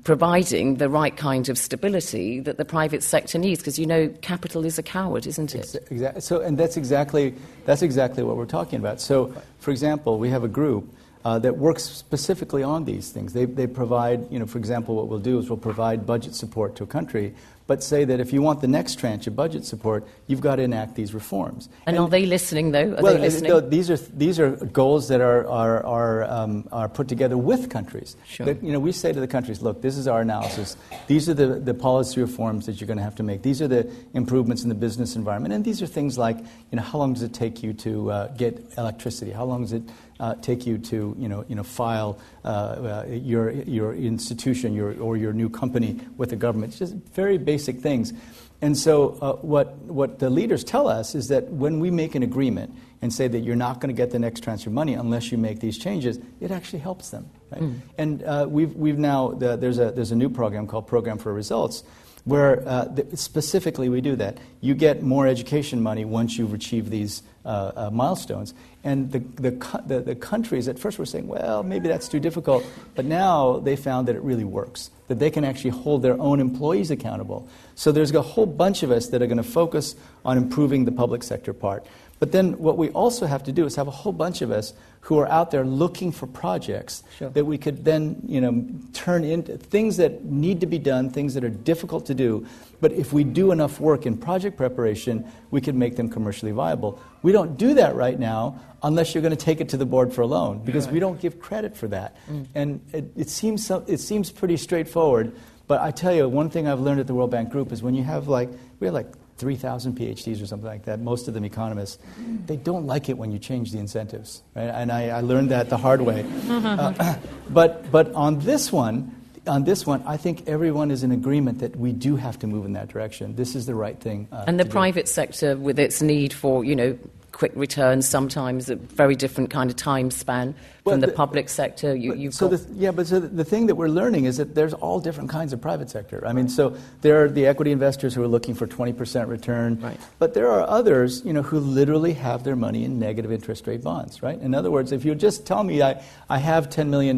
[0.04, 3.60] providing the right kind of stability that the private sector needs?
[3.60, 5.76] Because you know, capital is a coward, isn't it?
[5.90, 6.22] Exactly.
[6.22, 7.34] So, and that's exactly
[7.66, 9.02] that's exactly what we're talking about.
[9.02, 10.96] So, for example, we have a group.
[11.26, 13.34] Uh, that works specifically on these things.
[13.34, 16.78] They, they provide, you know, for example, what we'll do is we'll provide budget support
[16.78, 17.36] to a country
[17.70, 20.64] but say that if you want the next tranche of budget support, you've got to
[20.64, 21.70] enact these reforms.
[21.86, 22.96] And, and are they listening, though?
[22.96, 23.70] Are well, they listening?
[23.70, 28.18] these, are, these are goals that are, are, are, um, are put together with countries.
[28.26, 28.48] Sure.
[28.48, 30.78] That, you know, we say to the countries, look, this is our analysis.
[31.06, 33.44] These are the, the policy reforms that you're going to have to make.
[33.44, 35.54] These are the improvements in the business environment.
[35.54, 38.28] And these are things like, you know, how long does it take you to uh,
[38.30, 39.30] get electricity?
[39.30, 39.84] How long does it
[40.20, 45.00] uh, take you to you know, you know, file uh, uh, your, your institution your,
[45.00, 46.72] or your new company with the government.
[46.72, 48.14] It's just very basic things.
[48.62, 52.24] And so, uh, what, what the leaders tell us is that when we make an
[52.24, 55.38] agreement and say that you're not going to get the next transfer money unless you
[55.38, 57.30] make these changes, it actually helps them.
[57.52, 57.62] Right?
[57.62, 57.80] Mm.
[57.98, 61.34] And uh, we've, we've now, the, there's, a, there's a new program called Program for
[61.34, 61.84] Results
[62.30, 64.38] where uh, the, specifically we do that.
[64.62, 68.54] You get more education money once you've achieved these uh, uh, milestones.
[68.84, 72.66] And the, the, the, the, countries at first were saying, well, maybe that's too difficult.
[72.96, 76.40] But now they found that it really works, that they can actually hold their own
[76.40, 77.48] employees accountable.
[77.76, 80.92] So there's a whole bunch of us that are going to focus on improving the
[80.92, 81.86] public sector part.
[82.20, 84.74] But then what we also have to do is have a whole bunch of us
[85.02, 87.30] who are out there looking for projects sure.
[87.30, 91.34] that we could then you know, turn into things that need to be done, things
[91.34, 92.46] that are difficult to do.
[92.82, 97.02] But if we do enough work in project preparation, we can make them commercially viable.
[97.24, 100.14] We don't do that right now unless you're going to take it to the board
[100.14, 100.94] for a loan because right.
[100.94, 102.16] we don't give credit for that.
[102.30, 102.48] Mm.
[102.56, 105.34] And it, it, seems so, it seems pretty straightforward.
[105.68, 107.94] But I tell you, one thing I've learned at the World Bank Group is when
[107.94, 108.50] you have like,
[108.80, 111.98] we have like 3,000 PhDs or something like that, most of them economists,
[112.46, 114.44] they don't like it when you change the incentives.
[114.56, 114.66] Right?
[114.66, 116.26] And I, I learned that the hard way.
[116.50, 117.16] uh,
[117.50, 119.16] but, but on this one,
[119.48, 122.66] on this one, I think everyone is in agreement that we do have to move
[122.66, 123.36] in that direction.
[123.36, 124.28] This is the right thing.
[124.32, 125.12] Uh, and the private do.
[125.12, 126.98] sector, with its need for, you know,
[127.40, 131.48] quick returns, sometimes a very different kind of time span well, from the, the, public
[131.48, 131.96] sector.
[131.96, 135.00] You, so the, yeah, but so the thing that we're learning is that there's all
[135.00, 136.22] different kinds of private sector.
[136.28, 139.98] I mean, so there are the equity investors who are looking for 20% return, right.
[140.20, 143.84] but there are others, you know, who literally have their money in negative interest rate
[143.84, 144.38] bonds, right?
[144.42, 147.18] In other words, if you just tell me I, I have $10 million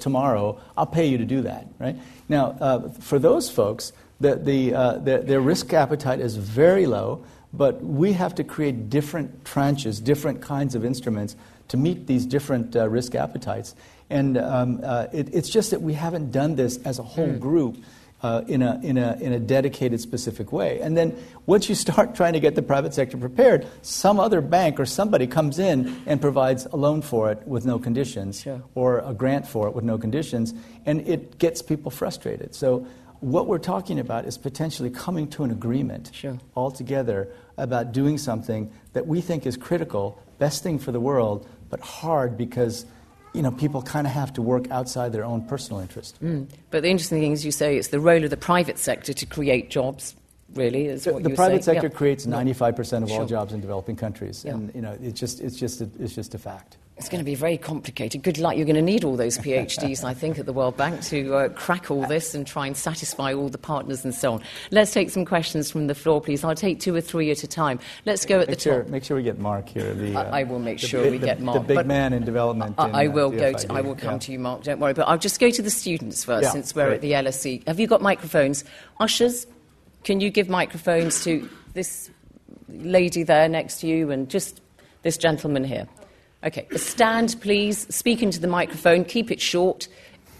[0.00, 1.96] tomorrow, I'll pay you to do that, right?
[2.28, 7.24] Now, uh, for those folks, the, the, uh, the, their risk appetite is very low.
[7.52, 11.36] But we have to create different tranches, different kinds of instruments
[11.68, 13.74] to meet these different uh, risk appetites.
[14.08, 17.40] And um, uh, it, it's just that we haven't done this as a whole mm.
[17.40, 17.76] group.
[18.22, 20.78] Uh, in, a, in, a, in a dedicated, specific way.
[20.82, 24.78] And then once you start trying to get the private sector prepared, some other bank
[24.78, 28.62] or somebody comes in and provides a loan for it with no conditions sure.
[28.74, 30.52] or a grant for it with no conditions,
[30.84, 32.54] and it gets people frustrated.
[32.54, 32.86] So
[33.20, 36.38] what we're talking about is potentially coming to an agreement sure.
[36.56, 41.80] altogether about doing something that we think is critical, best thing for the world, but
[41.80, 42.86] hard because
[43.32, 46.22] you know, people kind of have to work outside their own personal interest.
[46.22, 46.48] Mm.
[46.70, 49.26] But the interesting thing is, you say it's the role of the private sector to
[49.26, 50.16] create jobs.
[50.54, 51.76] Really, is the, what the private saying?
[51.76, 51.96] sector yeah.
[51.96, 53.20] creates 95% of sure.
[53.20, 54.54] all jobs in developing countries, yeah.
[54.54, 56.76] and you know, it's just, it's just, a, it's just a fact.
[57.00, 58.22] It's going to be very complicated.
[58.22, 58.56] Good luck.
[58.56, 61.48] You're going to need all those PhDs, I think, at the World Bank to uh,
[61.48, 64.42] crack all this and try and satisfy all the partners and so on.
[64.70, 66.44] Let's take some questions from the floor, please.
[66.44, 67.80] I'll take two or three at a time.
[68.04, 68.90] Let's go at make the sure, top.
[68.90, 69.94] Make sure we get Mark here.
[69.94, 71.62] The, uh, I will make sure we the, get Mark.
[71.62, 72.74] The big but man in development.
[72.76, 73.52] I, in, I will uh, go.
[73.54, 74.18] To, I will come yeah.
[74.18, 74.64] to you, Mark.
[74.64, 74.92] Don't worry.
[74.92, 77.66] But I'll just go to the students first, yeah, since we're at the LSE.
[77.66, 78.62] Have you got microphones,
[79.00, 79.46] ushers?
[80.04, 82.10] Can you give microphones to this
[82.68, 84.60] lady there next to you and just
[85.02, 85.88] this gentleman here?
[86.42, 87.86] Okay, stand, please.
[87.94, 89.04] Speak into the microphone.
[89.04, 89.88] Keep it short.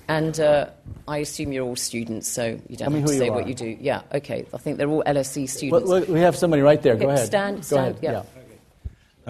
[0.09, 0.71] And uh,
[1.07, 3.77] I assume you're all students, so you don't have to say what you do.
[3.81, 4.45] Yeah, okay.
[4.53, 5.89] I think they're all LSE students.
[5.89, 6.97] Well, we have somebody right there.
[6.97, 7.27] Go okay, ahead.
[7.27, 7.81] Stand, Go stand.
[7.91, 8.03] Ahead.
[8.03, 8.13] Yeah.
[8.13, 8.23] yeah.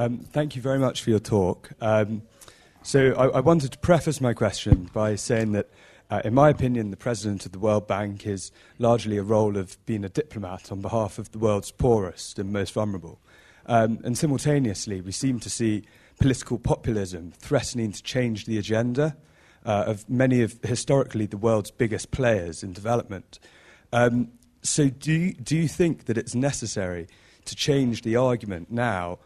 [0.02, 1.70] Um, thank you very much for your talk.
[1.82, 2.22] Um,
[2.82, 5.68] so I, I, wanted to preface my question by saying that,
[6.10, 9.76] uh, in my opinion, the president of the World Bank is largely a role of
[9.84, 13.20] being a diplomat on behalf of the world's poorest and most vulnerable.
[13.66, 15.84] Um, and simultaneously, we seem to see
[16.20, 19.16] political populism threatening to change the agenda
[19.64, 23.38] uh, of many of historically the world's biggest players in development.
[23.92, 24.28] Um,
[24.62, 27.08] so, do you, do you think that it's necessary
[27.46, 29.18] to change the argument now,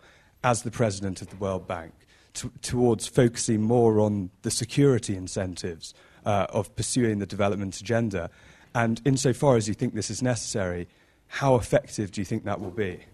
[0.42, 1.92] as the president of the World Bank,
[2.34, 5.92] to, towards focusing more on the security incentives
[6.24, 8.30] uh, of pursuing the development agenda?
[8.74, 10.88] And insofar as you think this is necessary,
[11.26, 13.04] how effective do you think that will be?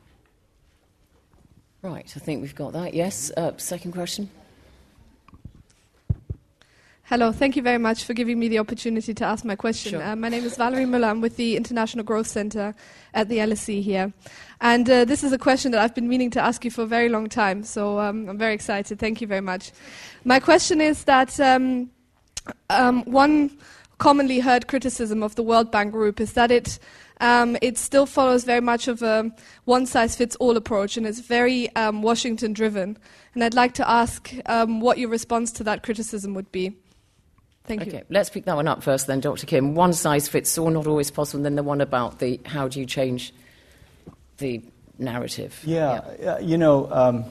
[1.82, 2.92] Right, I think we've got that.
[2.92, 4.30] Yes, uh, second question.
[7.04, 9.92] Hello, thank you very much for giving me the opportunity to ask my question.
[9.92, 10.02] Sure.
[10.02, 11.08] Uh, my name is Valerie Muller.
[11.08, 12.74] I'm with the International Growth Center
[13.14, 14.12] at the LSE here.
[14.60, 16.86] And uh, this is a question that I've been meaning to ask you for a
[16.86, 18.98] very long time, so um, I'm very excited.
[18.98, 19.72] Thank you very much.
[20.24, 21.90] My question is that um,
[22.68, 23.58] um, one
[23.98, 26.78] commonly heard criticism of the World Bank Group is that it
[27.20, 29.30] um, it still follows very much of a
[29.64, 32.98] one size fits all approach and it's very um, Washington driven.
[33.34, 36.76] And I'd like to ask um, what your response to that criticism would be.
[37.64, 38.02] Thank okay, you.
[38.08, 39.46] let's pick that one up first, then, Dr.
[39.46, 39.74] Kim.
[39.74, 42.80] One size fits all, not always possible, and then the one about the how do
[42.80, 43.32] you change
[44.38, 44.62] the
[44.98, 45.60] narrative.
[45.64, 46.38] Yeah, yeah.
[46.40, 47.24] you know, um,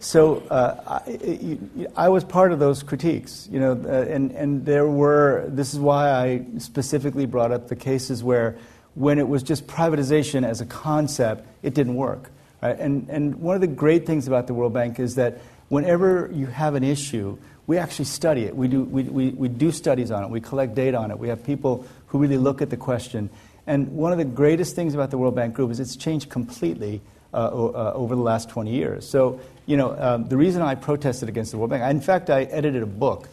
[0.00, 1.58] so uh, I,
[1.94, 5.78] I, was part of those critiques, you know, uh, and, and there were, this is
[5.78, 8.56] why I specifically brought up the cases where
[8.94, 12.30] when it was just privatization as a concept, it didn't work.
[12.62, 12.78] Right?
[12.78, 15.38] And, and one of the great things about the World Bank is that
[15.68, 18.56] whenever you have an issue, we actually study it.
[18.56, 20.30] We do, we, we, we do studies on it.
[20.30, 21.18] We collect data on it.
[21.18, 23.30] We have people who really look at the question.
[23.66, 27.00] And one of the greatest things about the World Bank Group is it's changed completely
[27.32, 29.08] uh, uh, over the last 20 years.
[29.08, 32.28] So, you know, um, the reason I protested against the World Bank, I, in fact,
[32.28, 33.28] I edited a book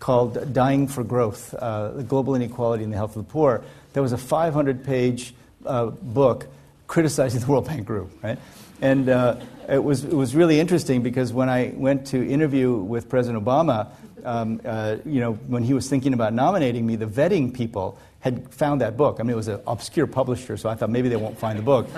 [0.00, 3.62] called Dying for Growth uh, Global Inequality and the Health of the Poor.
[3.92, 5.34] There was a 500 page
[5.66, 6.48] uh, book
[6.86, 8.38] criticizing the World Bank Group, right?
[8.80, 9.36] And uh,
[9.68, 13.88] it, was, it was really interesting because when I went to interview with President Obama,
[14.24, 18.52] um, uh, you know, when he was thinking about nominating me, the vetting people had
[18.52, 19.18] found that book.
[19.18, 21.62] I mean, it was an obscure publisher, so I thought maybe they won't find the
[21.62, 21.88] book.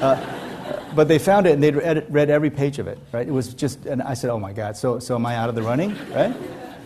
[0.00, 0.16] Uh,
[0.94, 3.26] but they found it and they'd read, read, every page of it, right?
[3.26, 5.54] It was just, and I said, oh my God, so, so am I out of
[5.54, 6.34] the running, right?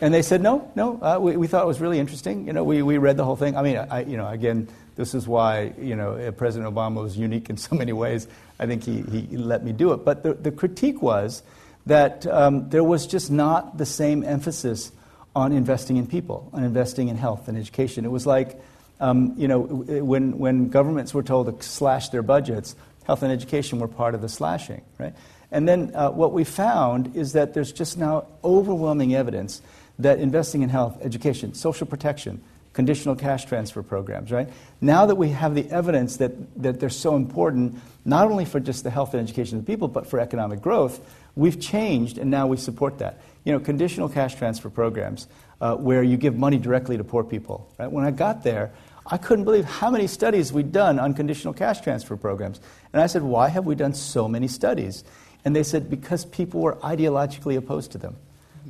[0.01, 2.47] And they said, no, no, uh, we, we thought it was really interesting.
[2.47, 3.57] You know, we, we read the whole thing.
[3.57, 7.17] I mean, I, you know, again, this is why, you know, uh, President Obama was
[7.17, 8.27] unique in so many ways.
[8.59, 10.05] I think he, he let me do it.
[10.05, 11.43] But the, the critique was
[11.87, 14.93] that um, there was just not the same emphasis
[15.35, 18.05] on investing in people, on investing in health and education.
[18.05, 18.61] It was like,
[19.01, 22.75] um, you know, when, when governments were told to slash their budgets,
[23.05, 25.15] health and education were part of the slashing, right?
[25.51, 29.63] And then uh, what we found is that there's just now overwhelming evidence
[29.99, 32.43] that investing in health, education, social protection,
[32.73, 34.49] conditional cash transfer programs, right?
[34.83, 38.85] Now that we have the evidence that, that they're so important, not only for just
[38.85, 41.01] the health and education of the people, but for economic growth,
[41.35, 43.19] we've changed and now we support that.
[43.45, 45.27] You know, conditional cash transfer programs
[45.61, 47.91] uh, where you give money directly to poor people, right?
[47.91, 48.73] When I got there,
[49.07, 52.61] I couldn't believe how many studies we'd done on conditional cash transfer programs.
[52.93, 55.05] And I said, Why have we done so many studies?
[55.45, 58.17] And they said, Because people were ideologically opposed to them.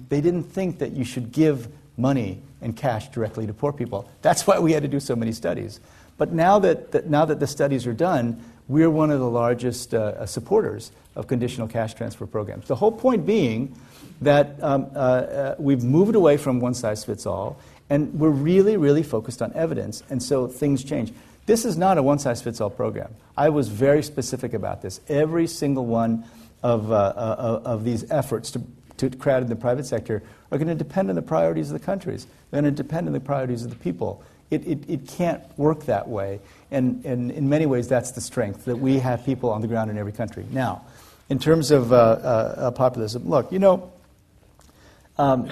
[0.08, 4.08] They didn't think that you should give money and cash directly to poor people.
[4.22, 5.80] That's why we had to do so many studies.
[6.18, 9.94] But now that, that now that the studies are done, we're one of the largest
[9.94, 12.66] uh, supporters of conditional cash transfer programs.
[12.68, 13.78] The whole point being
[14.20, 17.58] that um, uh, uh, we've moved away from one size fits all,
[17.90, 21.12] and we're really, really focused on evidence, and so things change.
[21.46, 23.14] This is not a one size fits all program.
[23.36, 25.00] I was very specific about this.
[25.08, 26.24] Every single one
[26.62, 28.62] of, uh, uh, of these efforts to,
[28.98, 31.84] to crowd in the private sector are going to depend on the priorities of the
[31.84, 34.22] countries, they're going to depend on the priorities of the people.
[34.50, 36.40] It, it, it can't work that way.
[36.70, 39.90] And, and in many ways, that's the strength that we have people on the ground
[39.90, 40.46] in every country.
[40.50, 40.84] Now,
[41.28, 43.92] in terms of uh, uh, populism, look, you know,
[45.18, 45.48] um,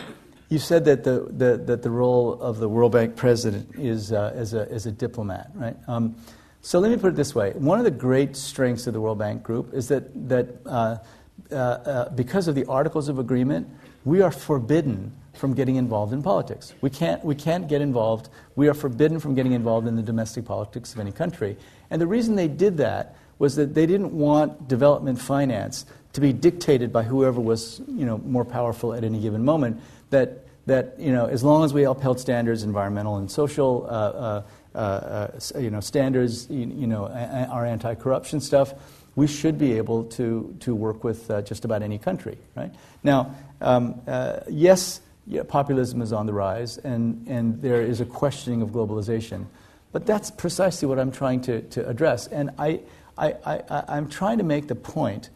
[0.49, 4.33] you said that the, the, that the role of the World Bank president is uh,
[4.37, 5.77] as, a, as a diplomat, right?
[5.89, 6.15] Um,
[6.63, 7.51] so let me put it this way.
[7.53, 11.03] One of the great strengths of the World Bank Group is that, that
[11.51, 13.69] uh, uh, because of the Articles of Agreement,
[14.05, 16.75] we are forbidden from getting involved in politics.
[16.81, 18.29] We can't, we can't get involved.
[18.55, 21.57] We are forbidden from getting involved in the domestic politics of any country.
[21.91, 26.33] And the reason they did that was that they didn't want development finance to be
[26.33, 29.81] dictated by whoever was you know, more powerful at any given moment.
[30.11, 34.43] That that you know, as long as we upheld standards, environmental and social, uh, uh,
[34.75, 38.73] uh, uh you know, standards, you, you, know, our anti-corruption stuff,
[39.17, 42.75] we should be able to, to work with uh, just about any country, right?
[43.03, 48.05] Now, um, uh, yes, yeah, populism is on the rise, and, and there is a
[48.05, 49.47] questioning of globalization.
[49.93, 52.27] But that's precisely what I'm trying to, to address.
[52.27, 52.81] And I,
[53.17, 55.31] I, I, I'm trying to make the point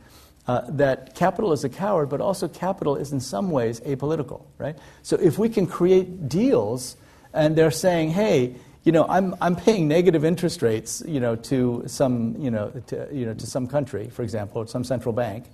[0.49, 4.77] uh, that capital is a coward, but also capital is in some ways apolitical, right?
[5.03, 6.97] So if we can create deals
[7.33, 8.57] and they're saying, hey,
[8.89, 13.07] you know, I'm, I'm paying negative interest rates, you know, to some, you know, to,
[13.13, 15.45] you know, to some country, for example, some central bank,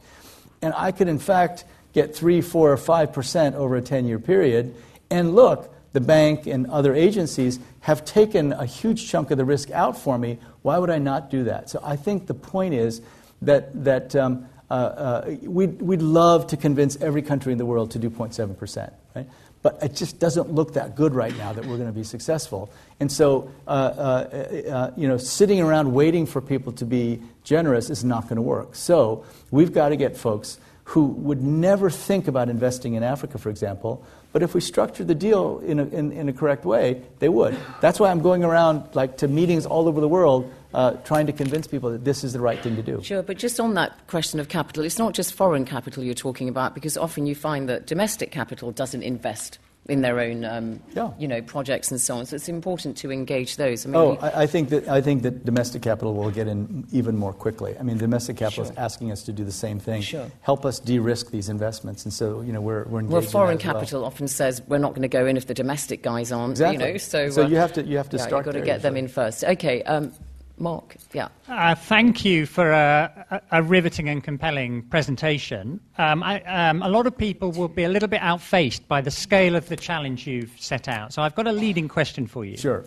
[0.63, 4.73] and I could in fact get three, four, or five percent over a 10-year period,
[5.11, 9.69] and look, the bank and other agencies have taken a huge chunk of the risk
[9.73, 10.39] out for me.
[10.63, 11.69] Why would I not do that?
[11.69, 13.03] So I think the point is
[13.43, 17.91] that, that um, uh, uh, we'd, we'd love to convince every country in the world
[17.91, 19.27] to do 0.7%, right?
[19.65, 22.71] But it just doesn't look that good right now that we're going to be successful.
[23.01, 24.37] And so, uh, uh,
[24.71, 28.43] uh, you know, sitting around waiting for people to be generous is not going to
[28.43, 28.75] work.
[28.75, 33.49] So we've got to get folks who would never think about investing in Africa, for
[33.49, 34.05] example,
[34.35, 37.57] but if we structured the deal in a, in, in a correct way, they would.
[37.81, 41.33] That's why I'm going around like to meetings all over the world uh, trying to
[41.33, 43.03] convince people that this is the right thing to do.
[43.03, 46.49] Sure, but just on that question of capital, it's not just foreign capital you're talking
[46.49, 51.11] about because often you find that domestic capital doesn't invest in their own, um, Yeah.
[51.19, 52.25] you know, projects and so on.
[52.25, 53.85] So it's important to engage those.
[53.85, 56.87] I mean, Oh, I, I think that I think that domestic capital will get in
[56.91, 57.77] even more quickly.
[57.79, 58.73] I mean, domestic capital Sure.
[58.73, 60.01] is asking us to do the same thing.
[60.01, 60.27] Sure.
[60.41, 63.13] Help us de-risk these investments, and so you know we're we're engaged.
[63.13, 63.75] well, foreign as well.
[63.75, 66.53] capital often says we're not going to go in if the domestic guys aren't.
[66.53, 66.87] Exactly.
[66.87, 68.61] You know, so So uh, you have to- you have to yeah, start You've got
[68.61, 69.45] to get them in first.
[69.45, 70.13] Okay, um,
[70.59, 70.97] Mark.
[71.13, 71.29] Yeah.
[71.49, 75.81] Uh, thank you for a, a, a riveting and compelling presentation.
[75.99, 79.11] Um, I, um, a lot of people will be a little bit outfaced by the
[79.11, 81.13] scale of the challenge you've set out.
[81.13, 82.57] So I've got a leading question for you.
[82.57, 82.85] Sure.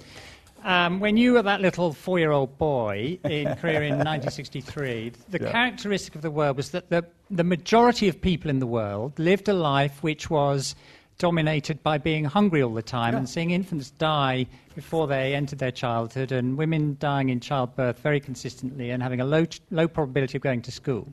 [0.63, 5.39] Um, when you were that little four year old boy in Korea in 1963, the
[5.41, 5.51] Yeah.
[5.51, 9.47] characteristic of the world was that the, the majority of people in the world lived
[9.47, 10.75] a life which was
[11.19, 14.45] dominated by being hungry all the time and seeing infants die
[14.77, 19.25] before they entered their childhood and women dying in childbirth very consistently and having a
[19.25, 21.11] low, low probability of going to school.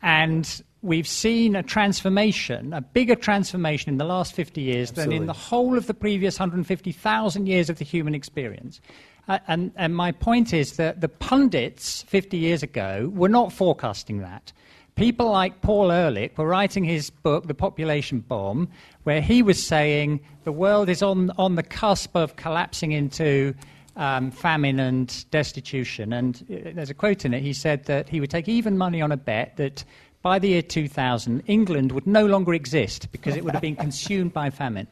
[0.00, 5.26] And we've seen a transformation, a bigger transformation in the last 50 years than in
[5.26, 8.80] the whole of the previous 150,000 years of the human experience.
[9.28, 14.20] Uh, and, and my point is that the pundits 50 years ago were not forecasting
[14.20, 14.54] that.
[14.94, 18.68] People like Paul Ehrlich were writing his book, The Population Bomb,
[19.04, 23.54] where he was saying the world is on, on the cusp of collapsing into
[23.96, 26.12] um, famine and destitution.
[26.12, 27.42] And uh, there's a quote in it.
[27.42, 29.84] He said that he would take even money on a bet that
[30.22, 34.32] by the year 2000, England would no longer exist because it would have been consumed
[34.32, 34.86] by famine.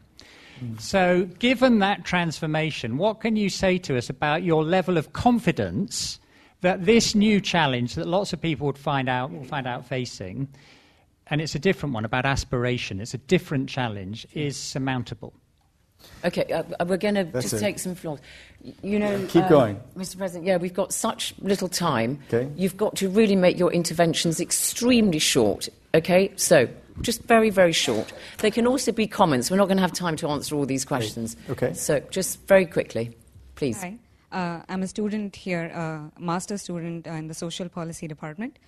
[0.78, 6.18] So, given that transformation, what can you say to us about your level of confidence
[6.62, 10.48] that this new challenge that lots of people would find out will find out facing,
[11.30, 15.32] and it's a different one about aspiration, it's a different challenge, is surmountable?
[16.24, 17.60] Okay, uh, uh, we're going to just it.
[17.60, 18.20] take some floors.
[18.82, 19.80] You know, Keep um, going.
[19.96, 20.16] Mr.
[20.16, 20.46] President.
[20.46, 22.20] Yeah, we've got such little time.
[22.32, 22.48] Okay.
[22.56, 25.68] You've got to really make your interventions extremely short.
[25.94, 26.68] Okay, so
[27.00, 28.12] just very, very short.
[28.38, 29.50] They can also be comments.
[29.50, 31.36] We're not going to have time to answer all these questions.
[31.50, 31.72] Okay.
[31.74, 33.16] So just very quickly,
[33.54, 33.80] please.
[33.82, 33.98] Hi.
[34.30, 38.58] Uh, I'm a student here, uh, master student uh, in the social policy department.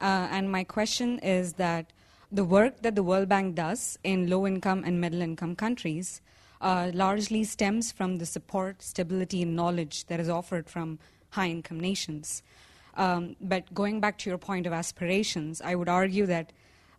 [0.00, 1.92] Uh, and my question is that
[2.30, 6.20] the work that the World Bank does in low income and middle income countries
[6.60, 10.98] uh, largely stems from the support, stability, and knowledge that is offered from
[11.30, 12.42] high income nations.
[12.96, 16.52] Um, but going back to your point of aspirations, I would argue that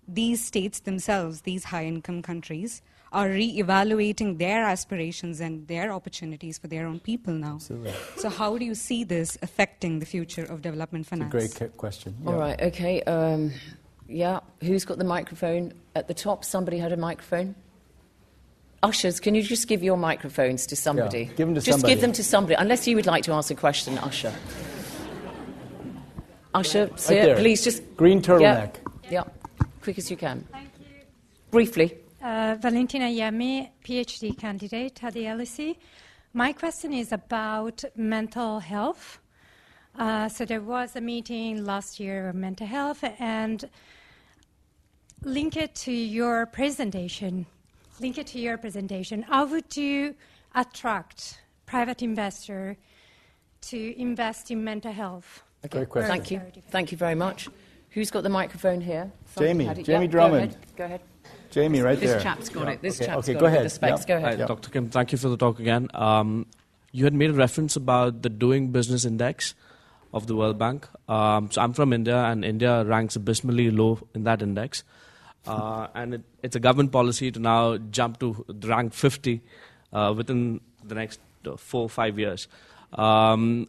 [0.07, 2.81] these states themselves, these high income countries,
[3.11, 7.55] are re-evaluating their aspirations and their opportunities for their own people now.
[7.55, 7.93] Absolutely.
[8.17, 11.57] So, how do you see this affecting the future of development It's a finance?
[11.57, 12.15] great question.
[12.25, 12.39] All Yeah.
[12.39, 13.01] right, okay.
[13.03, 13.51] Um,
[14.09, 16.43] yeah, who's got the microphone at the top?
[16.43, 17.55] Somebody had a microphone?
[18.81, 21.19] Ushers, can you just give your microphones to somebody?
[21.19, 21.93] Yeah, give them to just somebody.
[21.93, 24.33] give them to somebody, unless you would like to ask a question, Usher.
[26.53, 27.35] Usher, sir, there.
[27.35, 27.83] please just.
[27.97, 28.75] Green turtleneck.
[29.03, 29.23] Yeah, yeah,
[29.81, 30.47] quick as you can.
[30.51, 30.85] Thank you.
[31.51, 31.97] Briefly.
[32.21, 35.75] Uh, Valentina Yemi, PhD candidate at the LSE.
[36.33, 39.19] My question is about mental health.
[39.97, 43.69] Uh, so there was a meeting last year on mental health, and
[45.23, 47.45] link it to your presentation.
[47.99, 49.21] Link it to your presentation.
[49.23, 50.15] How would you
[50.55, 52.77] attract private investor
[53.61, 55.43] to invest in mental health?
[55.65, 56.09] Okay, Great question.
[56.09, 56.41] Thank you.
[56.69, 57.49] Thank you very much.
[57.91, 59.11] Who's got the microphone here?
[59.35, 59.83] Somebody Jamie.
[59.83, 60.51] Jamie Yeah, Drummond.
[60.51, 60.75] Go ahead.
[60.77, 61.01] Go ahead.
[61.51, 62.15] Jamie, right This there.
[62.15, 62.73] This chap's got Yeah.
[62.73, 62.81] it.
[62.81, 63.05] This okay.
[63.07, 63.65] chap's okay, got go it ahead.
[63.65, 64.01] the specs.
[64.01, 64.07] Yeah.
[64.07, 64.39] Go ahead.
[64.39, 64.69] Hi, Dr.
[64.69, 65.89] Kim, thank you for the talk again.
[65.95, 66.45] Um,
[66.91, 69.55] you had made a reference about the Doing Business Index
[70.13, 70.87] of the World Bank.
[71.09, 74.83] Um, so I'm from India, and India ranks abysmally low in that index.
[75.47, 79.41] Uh, and it, it's a government policy to now jump to rank 50
[79.93, 82.47] uh, within the next uh, four or five years.
[82.93, 83.67] Um,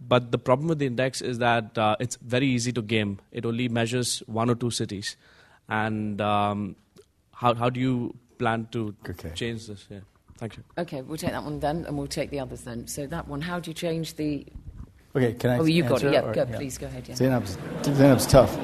[0.00, 3.20] but the problem with the index is that uh, it's very easy to game.
[3.30, 5.16] It only measures one or two cities.
[5.68, 6.76] And um,
[7.32, 8.94] how, how do you plan to
[9.34, 9.86] change this?
[9.88, 10.00] Yeah.
[10.38, 10.64] Thank you.
[10.76, 12.88] Okay, we'll take that one then, and we'll take the others then.
[12.88, 14.44] So that one, how do you change the?
[15.14, 15.58] Okay, can I?
[15.58, 16.12] Oh, you got it.
[16.12, 17.06] Yeah, or- go, please go ahead.
[17.08, 17.14] Yeah.
[17.14, 18.58] Zeinab's, Zeinab's tough.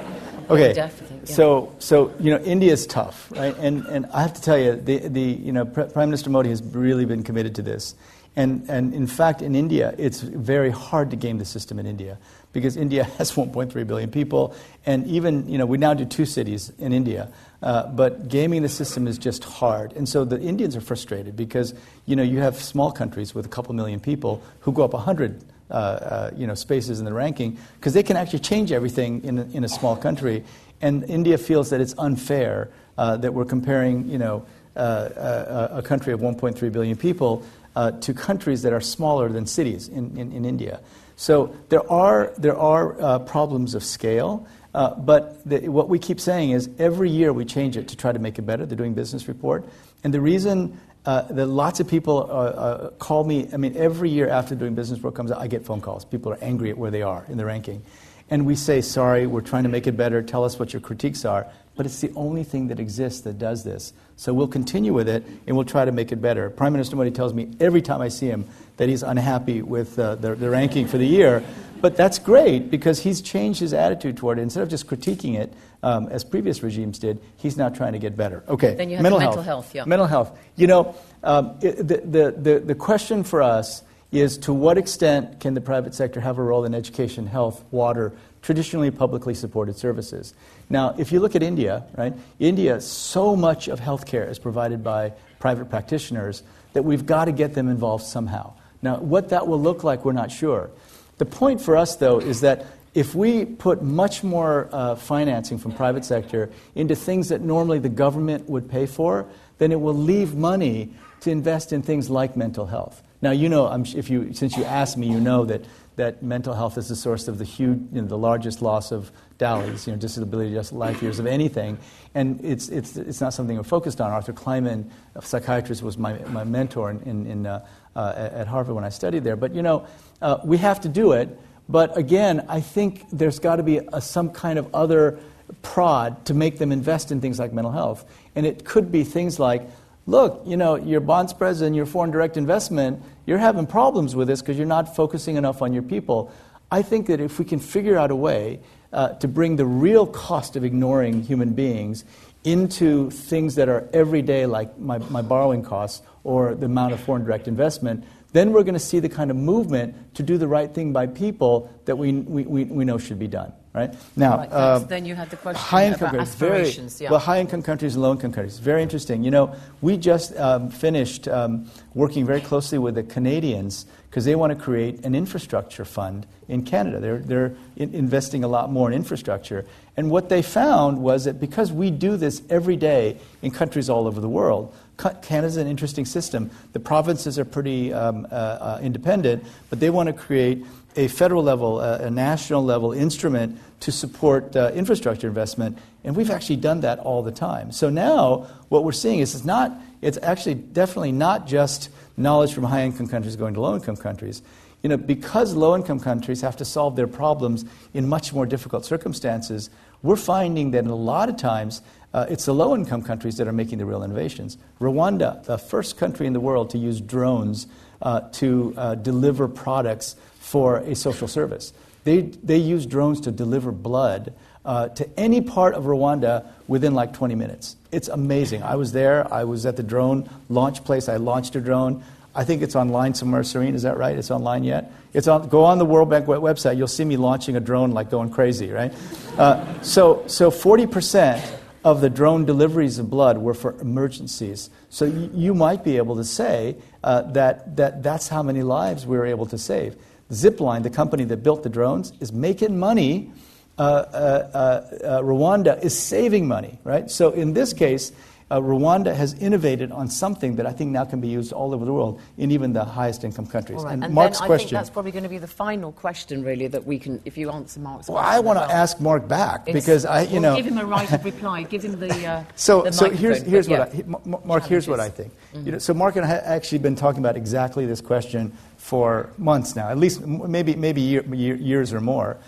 [0.51, 1.35] Okay, deaf, I think, yeah.
[1.35, 3.57] so so you know India's tough, right?
[3.59, 6.63] And and I have to tell you, the the you know Prime Minister Modi has
[6.63, 7.95] really been committed to this,
[8.37, 12.19] and and in fact in India it's very hard to game the system in India
[12.53, 14.55] because India has 1.3 billion people,
[14.87, 17.31] and even you know we now do two cities in India.
[17.61, 21.75] Uh, but gaming the system is just hard, and so the Indians are frustrated because
[22.07, 25.45] you know you have small countries with a couple million people who go up 100
[25.71, 29.39] uh, uh, you know, spaces in the ranking because they can actually change everything in
[29.39, 30.45] a, in a small country.
[30.81, 34.47] And India feels that it's unfair uh, that we're comparing, you know,
[34.77, 37.43] uh, uh, a country of 1.3 billion people
[37.75, 40.81] uh, to countries that are smaller than cities in, in, in India.
[41.17, 44.47] So there are, there are problems of scale.
[44.73, 48.19] But the, what we keep saying is every year we change it to try to
[48.19, 49.65] make it better, the Doing Business report.
[50.05, 53.49] And the reason uh, that lots of people uh, uh, call me.
[53.53, 56.05] I mean, every year after Doing Business Report comes out, I get phone calls.
[56.05, 57.83] People are angry at where they are in the ranking.
[58.31, 60.23] And we say, sorry, we're trying to make it better.
[60.23, 61.47] Tell us what your critiques are.
[61.77, 63.93] But it's the only thing that exists that does this.
[64.17, 66.51] So we'll continue with it and we'll try to make it better.
[66.51, 68.47] Prime Minister Modi tells me every time I see him
[68.79, 71.43] that he's unhappy with uh, the, the ranking for the year.
[71.81, 74.43] But that's great because he's changed his attitude toward it.
[74.43, 75.53] Instead of just critiquing it,
[75.85, 78.43] um, as previous regimes did, he's now trying to get better.
[78.49, 79.67] Okay, Then you have mental, the mental health.
[79.67, 79.85] health, yeah.
[79.85, 80.39] Mental health.
[80.57, 85.41] You know, um, it, the, the, the, the question for us is to what extent
[85.41, 90.35] can the private sector have a role in education, health, water, traditionally publicly supported services?
[90.71, 95.13] Now, if you look at India, right, India, so much of healthcare is provided by
[95.39, 98.55] private practitioners that we've got to get them involved somehow.
[98.81, 100.71] Now, what that will look like, we're not sure.
[101.19, 105.73] The point for us, though, is that if we put much more uh, financing from
[105.73, 109.27] private sector into things that normally the government would pay for,
[109.59, 113.03] then it will leave money to invest in things like mental health.
[113.21, 115.65] Now, you know, if you, since you asked me, you know that,
[115.97, 119.11] that mental health is the source of the huge, you know, the largest loss of
[119.39, 121.79] DALYs, you know, disability just life years of anything.
[122.15, 124.13] And it's, it's, it's not something we're focused on.
[124.13, 127.67] Arthur Kleinman, a psychiatrist, was my, my mentor in, in, in uh,
[127.97, 129.37] uh, at Harvard when I studied there.
[129.37, 129.87] But, you know,
[130.23, 131.29] uh, we have to do it.
[131.69, 135.19] But again, I think there's got to be a, some kind of other
[135.63, 138.05] prod to make them invest in things like mental health.
[138.37, 139.69] And it could be things like,
[140.09, 144.27] look, you know, your bond spreads and your foreign direct investment, you're having problems with
[144.27, 146.33] this because you're not focusing enough on your people.
[146.71, 148.61] I think that if we can figure out a way
[148.91, 152.07] uh, to bring the real cost of ignoring human beings
[152.43, 157.25] into things that are everyday, like my, my borrowing costs or the amount of foreign
[157.25, 158.03] direct investment,
[158.33, 161.07] then we're going to see the kind of movement to do the right thing by
[161.07, 163.53] people that we, we, we, we know should be done.
[163.75, 164.79] Right now, Right, uh.
[164.79, 167.11] Then you had the question high income about countries, very, yeah.
[167.11, 169.23] well, high income countries and low income countries, very interesting.
[169.23, 174.35] You know, we just um, finished um, working very closely with the Canadians because they
[174.35, 176.99] want to create an infrastructure fund in Canada.
[176.99, 179.67] They're, they're in- investing a lot more in infrastructure.
[179.99, 184.07] And what they found was that because we do this every day in countries all
[184.07, 184.75] over the world,
[185.23, 186.51] Canada's an interesting system.
[186.73, 190.65] The provinces are pretty um, uh, uh, independent, but they want to create
[190.97, 196.31] a federal level, uh, a national level instrument to support uh, infrastructure investment, and we've
[196.31, 197.71] actually done that all the time.
[197.73, 202.65] So now what we're seeing is it's not, it's actually definitely not just knowledge from
[202.65, 204.43] high income countries going to low income countries.
[204.83, 208.85] You know, because low income countries have to solve their problems in much more difficult
[208.85, 209.71] circumstances,
[210.03, 211.83] we're finding that a lot of times
[212.15, 214.57] uh, it's the low income countries that are making the real innovations.
[214.81, 217.67] Rwanda, the first country in the world to use drones
[218.01, 220.17] uh, to uh, deliver products
[220.49, 221.75] for a social service.
[222.05, 224.33] They, they use drones to deliver blood
[224.65, 227.77] uh, to any part of Rwanda within like 20 minutes.
[227.93, 228.63] It's amazing.
[228.63, 229.33] I was there.
[229.33, 231.09] I was at the drone launch place.
[231.09, 232.03] I launched a drone.
[232.35, 233.75] I think it's online somewhere, Serene.
[233.75, 234.17] Is that right?
[234.17, 234.91] It's online yet?
[235.13, 236.79] It's on, go on the World Bank website.
[236.79, 238.93] You'll see me launching a drone like going crazy, right?
[239.37, 244.71] Uh, so, so 40% of the drone deliveries of blood were for emergencies.
[244.89, 249.17] So you might be able to say uh, that, that that's how many lives we
[249.17, 249.97] were able to save.
[250.31, 253.31] Zipline, the company that built the drones, is making money.
[253.79, 257.09] Uh, uh, uh, uh, Rwanda is saving money, right?
[257.11, 258.13] So in this case,
[258.51, 261.85] uh, Rwanda has innovated on something that I think now can be used all over
[261.85, 263.81] the world in even the highest income countries.
[263.81, 263.93] All right.
[263.93, 264.69] And, And, Mark's then I question.
[264.69, 267.51] think that's probably going to be the final question, really, that we can, if you
[267.51, 268.35] answer Mark's well, question.
[268.37, 268.71] I want to well.
[268.71, 270.57] ask Mark back It's- because I, you we'll know.
[270.57, 271.65] give him a right of reply.
[271.65, 272.27] Give him the.
[272.27, 273.97] Uh, So, the so here's, here's but what I, yeah.
[273.97, 275.33] he- M- Mark, here's what I think.
[275.53, 279.29] You know, so Mark and I have actually been talking about exactly this question for
[279.37, 282.39] months now, at least maybe, maybe year, year, years or more.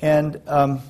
[0.00, 0.80] And um,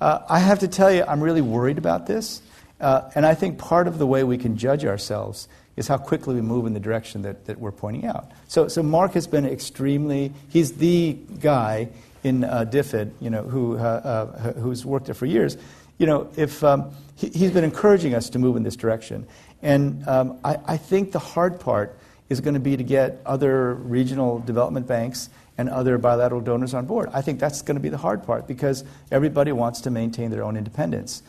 [0.00, 2.40] uh, I have to tell you, I'm really worried about this.
[2.80, 6.34] Uh, and I think part of the way we can judge ourselves is how quickly
[6.34, 8.30] we move in the direction that, that we're pointing out.
[8.48, 11.88] So, so Mark has been extremely, he's the guy
[12.22, 15.56] in uh, DFID, you know, who, uh, uh, who's worked there for years.
[15.98, 19.26] You know, if, um, he, he's been encouraging us to move in this direction.
[19.62, 21.98] And um, I, I think the hard part
[22.28, 26.86] is going to be to get other regional development banks and other bilateral donors on
[26.86, 27.08] board.
[27.12, 30.42] I think that's going to be the hard part because everybody wants to maintain their
[30.42, 31.22] own independence.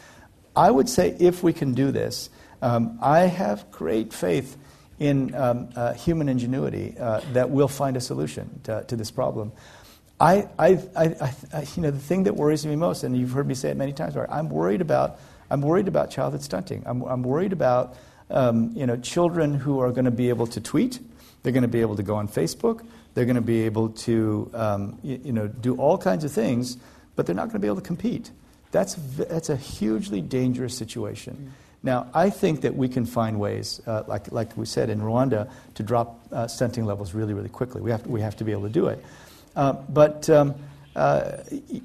[0.57, 2.31] I would say if we can do this,
[2.63, 4.57] um, I have great faith
[4.97, 9.51] in um, uh, human ingenuity uh, that we'll find a solution to, to this problem.
[10.19, 13.47] I, I, I, I, you know, the thing that worries me most, and you've heard
[13.47, 15.19] me say it many times, I'm worried about,
[15.51, 16.81] I'm worried about childhood stunting.
[16.87, 17.95] I'm, I'm worried about
[18.31, 20.99] um, you know, children who are going to be able to tweet,
[21.43, 24.49] they're going to be able to go on Facebook, they're going to be able to
[24.55, 26.77] um, you, you know, do all kinds of things,
[27.15, 28.31] but they're not going to be able to compete.
[28.77, 31.51] That's, that's a hugely dangerous situation.
[31.81, 35.49] Now, I think that we can find ways, uh, like, like we said in Rwanda,
[35.73, 37.81] to drop uh, stunting levels really, really quickly.
[37.81, 39.03] We have to, we have to be able to do it.
[39.55, 40.53] Uh, but, um,
[40.95, 41.37] uh,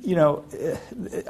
[0.03, 0.45] you know,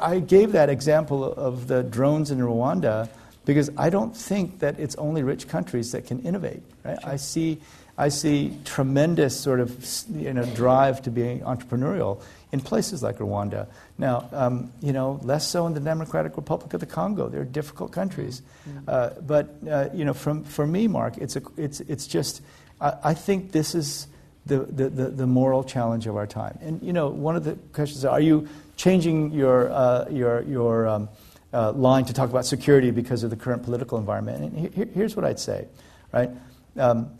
[0.01, 3.09] I gave that example of the drones in Rwanda
[3.45, 6.63] because I don't think that it's only rich countries that can innovate.
[6.85, 7.01] Right?
[7.01, 7.11] Sure.
[7.13, 7.61] I see,
[7.97, 9.71] I see tremendous sort of
[10.17, 12.21] you know drive to be entrepreneurial
[12.53, 13.67] in places like Rwanda.
[13.99, 17.29] Now, um, you know, less so in the Democratic Republic of the Congo.
[17.29, 18.43] They're difficult countries.
[18.69, 18.79] Mm-hmm.
[18.87, 22.43] Uh, but uh, you know, from, for me, Mark, it's a, it's it's just
[22.81, 24.07] I, I think this is.
[24.45, 26.59] The, the, the, the, moral challenge of our time.
[26.63, 31.09] And, you know, one of the questions are you changing your, uh, your, your um,
[31.53, 34.43] uh, line to talk about security because of the current political environment.
[34.43, 35.69] And he, here's what I'd say,
[36.13, 36.31] right?
[36.77, 37.11] Um,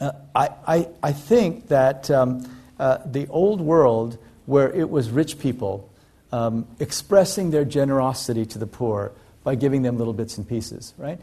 [0.00, 2.48] uh, I, I, I, think that um,
[2.78, 4.16] uh, the old world,
[4.48, 5.90] where it was rich people
[6.32, 9.12] um, expressing their generosity to the poor
[9.44, 11.20] by giving them little bits and pieces, right?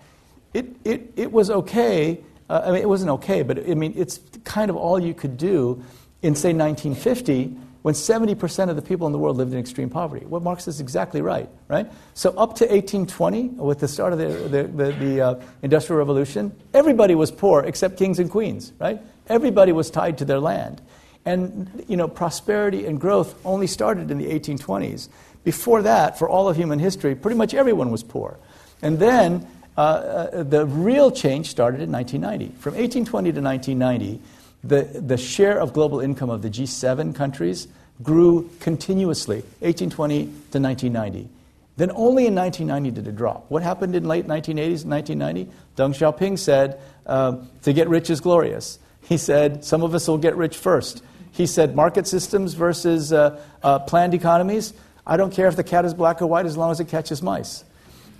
[0.53, 2.19] It, it, it was okay.
[2.47, 5.37] Uh, I mean, it wasn't okay, but I mean, it's kind of all you could
[5.37, 5.83] do
[6.21, 10.23] in, say, 1950 when 70% of the people in the world lived in extreme poverty.
[10.27, 11.91] What Mark's is exactly right, right?
[12.13, 16.55] So up to 1820, with the start of the, the, the, the uh, Industrial Revolution,
[16.75, 19.01] everybody was poor except kings and queens, right?
[19.27, 20.81] Everybody was tied to their land.
[21.25, 25.09] And, you know, prosperity and growth only started in the 1820s.
[25.43, 28.37] Before that, for all of human history, pretty much everyone was poor.
[28.81, 29.47] And then
[29.77, 32.59] uh, uh, the real change started in 1990.
[32.59, 34.21] From 1820 to 1990,
[34.63, 37.67] the, the share of global income of the G7 countries
[38.03, 41.29] grew continuously, 1820 to 1990.
[41.77, 43.45] Then only in 1990 did it drop.
[43.49, 45.51] What happened in late 1980s and 1990?
[45.75, 48.79] Deng Xiaoping said, uh, to get rich is glorious.
[49.01, 51.03] He said, some of us will get rich first.
[51.35, 54.73] He said, market systems versus uh, uh, planned economies.
[55.05, 57.21] I don't care if the cat is black or white as long as it catches
[57.21, 57.65] mice.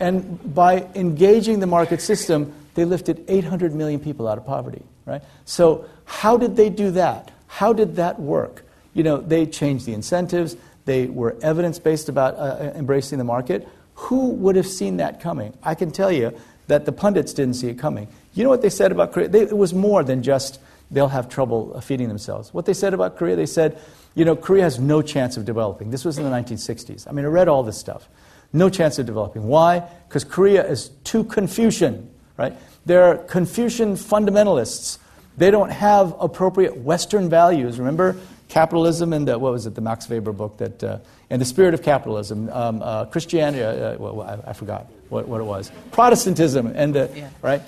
[0.02, 4.84] And by engaging the market system, they lifted 800 million people out of poverty.
[5.06, 5.22] Right?
[5.46, 7.32] So how did they do that?
[7.48, 8.66] How did that work?
[8.94, 10.58] You know, they changed the incentives.
[10.84, 13.66] They were evidence based about uh, uh, embracing the market.
[13.96, 15.54] Who would have seen that coming?
[15.64, 16.38] I can tell you
[16.68, 18.10] that the pundits didn't see it coming.
[18.34, 19.30] You know what they said about Korea?
[19.32, 20.60] It was more than just
[20.92, 22.54] they'll have trouble uh, feeding themselves.
[22.54, 23.80] What they said about Korea, they said,
[24.14, 25.92] you know, Korea has no chance of developing.
[25.92, 27.08] This was in the 1960s.
[27.08, 28.08] I mean, I read all this stuff.
[28.54, 29.48] No chance of developing.
[29.48, 29.84] Why?
[30.08, 32.54] Because Korea is too Confucian, right?
[32.86, 35.00] They're Confucian fundamentalists
[35.38, 37.78] they don't have appropriate Western values.
[37.78, 38.16] Remember
[38.48, 41.00] capitalism and the, what was it, the Max Weber book that, uh,
[41.30, 45.28] and the spirit of capitalism, um, uh, Christianity, uh, uh well, I, I, forgot what,
[45.28, 47.30] what it was, Protestantism, and the, yeah.
[47.42, 47.62] right?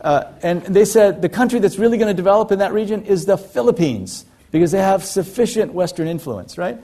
[0.00, 3.26] Uh, and they said the country that's really going to develop in that region is
[3.26, 6.78] the Philippines because they have sufficient Western influence, right?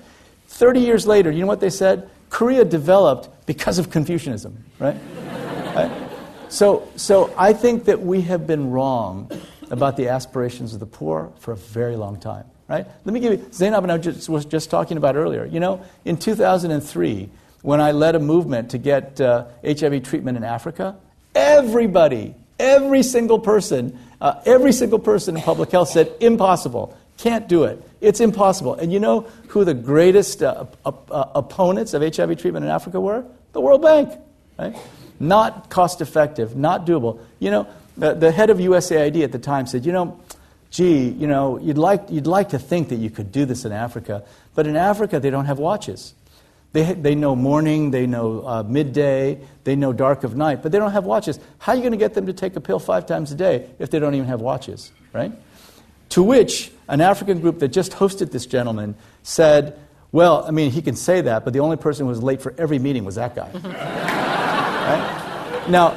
[0.49, 2.09] 30 years later, you know what they said?
[2.31, 4.97] Korea developed because of Confucianism, right?
[5.75, 6.11] right?
[6.49, 9.31] So, so I think that we have been wrong
[9.71, 12.45] about the aspirations of the poor for a very long time.
[12.69, 12.87] Right?
[13.05, 15.45] Let me give you, Zeinab and I just, was just talking about earlier.
[15.45, 17.29] You know, in 2003,
[17.63, 20.97] when I led a movement to get uh, HIV treatment in Africa,
[21.35, 27.65] everybody, every single person, uh, every single person in public health said, impossible, can't do
[27.65, 27.83] it.
[28.01, 28.75] It's impossible.
[28.75, 33.25] And you know who the greatest uh, opponents of HIV treatment in Africa were?
[33.53, 34.13] The World Bank.
[34.59, 34.77] Right?
[35.21, 37.21] Not cost effective, not doable.
[37.39, 37.67] You know,
[37.97, 40.21] the, the head of USAID at the time said, you know,
[40.71, 43.73] gee, you know, you'd like, you'd like to think that you could do this in
[43.73, 44.25] Africa,
[44.55, 46.15] but in Africa they don't have watches.
[46.75, 50.79] They, they know morning, they know uh, midday, they know dark of night, but they
[50.79, 51.39] don't have watches.
[51.59, 53.71] How are you going to get them to take a pill five times a day
[53.79, 55.31] if they don't even have watches, right?
[56.11, 59.79] To which an African group that just hosted this gentleman said,
[60.11, 62.53] well, I mean, he can say that, but the only person who was late for
[62.59, 63.53] every meeting was that guy.
[63.55, 65.65] right?
[65.69, 65.91] Now,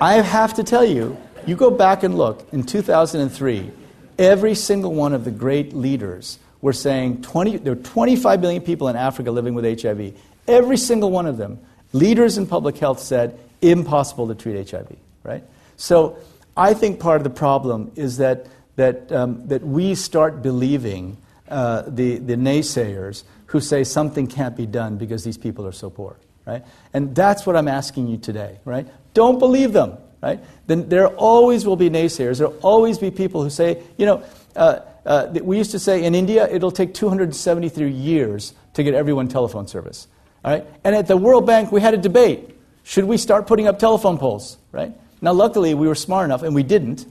[0.00, 1.16] I have to tell you,
[1.46, 3.70] you go back and look, in 2003,
[4.18, 8.88] every single one of the great leaders were saying 20, there are 25 million people
[8.88, 10.14] in Africa living with HIV.
[10.46, 11.58] Every single one of them,
[11.92, 15.44] leaders in public health said, impossible to treat HIV, right?
[15.76, 16.16] So
[16.56, 18.46] I think part of the problem is that,
[18.76, 21.16] that, um, that we start believing
[21.48, 25.90] uh, the, the naysayers who say something can't be done because these people are so
[25.90, 26.16] poor
[26.50, 26.64] right?
[26.92, 28.86] And that's what I'm asking you today, right?
[29.14, 30.40] Don't believe them, right?
[30.66, 32.38] Then there always will be naysayers.
[32.38, 34.22] There will always be people who say, you know,
[34.56, 39.28] uh, uh, we used to say in India it'll take 273 years to get everyone
[39.28, 40.06] telephone service,
[40.44, 40.66] all right?
[40.84, 44.18] And at the World Bank we had a debate: should we start putting up telephone
[44.18, 44.92] poles, right?
[45.22, 47.06] Now, luckily we were smart enough and we didn't,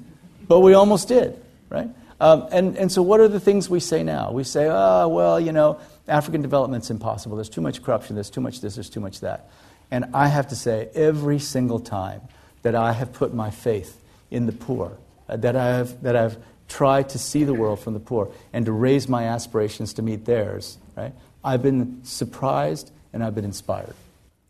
[0.47, 1.39] but we almost did,
[1.69, 1.89] right?
[2.19, 4.31] Um, and, and so, what are the things we say now?
[4.31, 7.37] We say, oh, well, you know, African development's impossible.
[7.37, 8.15] There's too much corruption.
[8.15, 8.75] There's too much this.
[8.75, 9.49] There's too much that.
[9.91, 12.21] And I have to say, every single time
[12.63, 14.97] that I have put my faith in the poor,
[15.29, 16.37] uh, that, I have, that I've
[16.69, 20.25] tried to see the world from the poor and to raise my aspirations to meet
[20.25, 21.13] theirs, right,
[21.43, 23.95] I've been surprised and I've been inspired.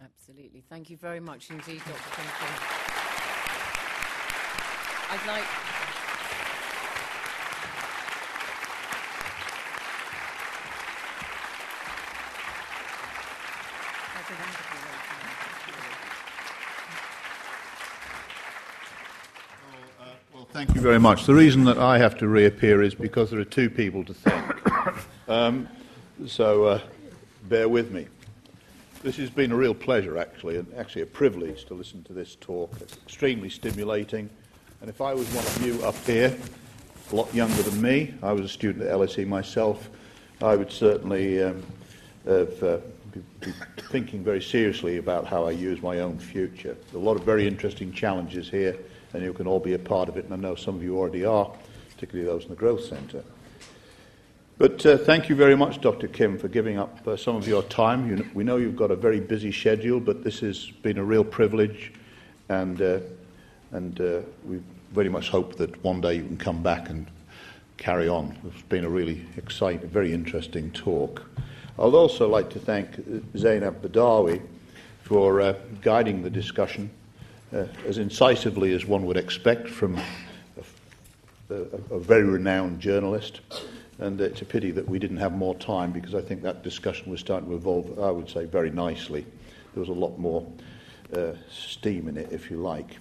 [0.04, 0.64] Absolutely.
[0.70, 1.94] Thank you very much indeed, Dr.
[1.94, 2.80] Kimpton.
[5.12, 5.44] I'd like.
[20.32, 21.26] Well, thank you very much.
[21.26, 24.56] The reason that I have to reappear is because there are two people to thank.
[25.30, 25.70] Um,
[26.26, 26.82] so uh,
[27.44, 28.08] bear with me.
[29.04, 32.34] This has been a real pleasure, actually, and actually a privilege to listen to this
[32.42, 32.74] talk.
[32.82, 34.28] It's extremely stimulating.
[34.82, 36.36] And if I was one of you up here,
[37.12, 39.88] a lot younger than me, I was a student at LSE myself,
[40.42, 41.64] I would certainly um,
[42.26, 42.78] have, uh,
[43.12, 43.54] be,
[43.92, 46.76] thinking very seriously about how I use my own future.
[46.96, 48.76] A lot of very interesting challenges here,
[49.14, 50.98] and you can all be a part of it, and I know some of you
[50.98, 51.52] already are,
[51.92, 53.24] particularly those in the Growth Centre.
[54.58, 56.10] But uh, thank you very much, Dr.
[56.10, 58.10] Kim, for giving up uh, some of your time.
[58.10, 61.24] You we know you've got a very busy schedule, but this has been a real
[61.24, 61.94] privilege,
[62.50, 63.00] and, uh,
[63.72, 64.60] and uh, we
[64.92, 67.08] very much hope that one day you can come back and
[67.78, 68.38] carry on.
[68.54, 71.24] It's been a really exciting, very interesting talk.
[71.78, 72.98] I'd also like to thank
[73.38, 74.42] Zeinab Badawi
[75.04, 76.92] for uh, guiding the discussion
[77.54, 81.56] uh, as incisively as one would expect from a, a,
[81.96, 83.42] a very renowned journalist.
[84.00, 87.12] And it's a pity that we didn't have more time because I think that discussion
[87.12, 89.26] was starting to evolve, I would say, very nicely.
[89.74, 90.48] There was a lot more
[91.14, 92.98] uh, steam in it, if you like.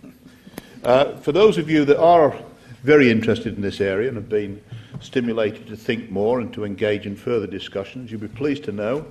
[0.82, 2.36] Uh, for those of you that are
[2.82, 4.62] very interested in this area and have been
[5.00, 9.04] stimulated to think more and to engage in further discussions, you'll be pleased to know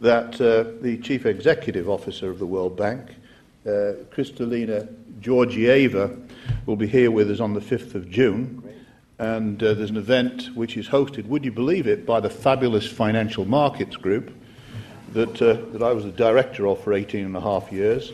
[0.00, 3.14] that uh, the Chief Executive Officer of the World Bank,
[3.66, 3.92] uh,
[5.20, 6.28] Georgieva,
[6.66, 8.60] will be here with us on the 5th of June
[9.20, 12.90] and uh, there's an event which is hosted, would you believe it, by the fabulous
[12.90, 14.32] Financial Markets Group
[15.12, 18.12] that, uh, that I was the director of for 18 and a half years.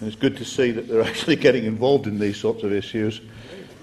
[0.00, 3.20] And it's good to see that they're actually getting involved in these sorts of issues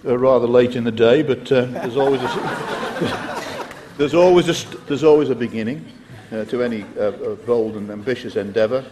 [0.03, 3.43] uh, rather late in the day, but uh, there's always a,
[3.97, 5.85] there's always a, there's always a beginning
[6.33, 7.11] uh, to any uh,
[7.45, 8.83] bold and ambitious endeavour.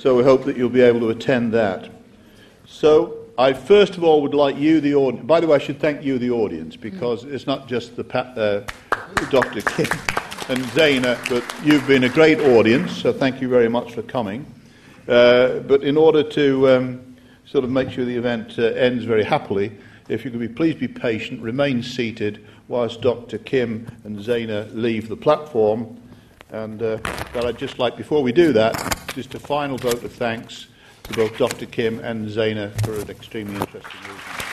[0.00, 1.90] So we hope that you'll be able to attend that.
[2.64, 5.26] So I first of all would like you, the audience.
[5.26, 8.66] By the way, I should thank you, the audience, because it's not just the uh,
[9.28, 9.60] Dr.
[9.60, 9.90] Kim
[10.48, 12.96] and Zaina, but you've been a great audience.
[12.96, 14.46] So thank you very much for coming.
[15.06, 19.24] Uh, but in order to um, sort of make sure the event uh, ends very
[19.24, 19.70] happily,
[20.08, 23.36] if you could be please be patient, remain seated whilst Dr.
[23.36, 25.99] Kim and Zaina leave the platform.
[26.52, 26.98] And uh,
[27.32, 30.66] but I'd just like, before we do that, just a final vote of thanks
[31.04, 31.66] to both Dr.
[31.66, 34.49] Kim and Zaina for an extremely interesting evening.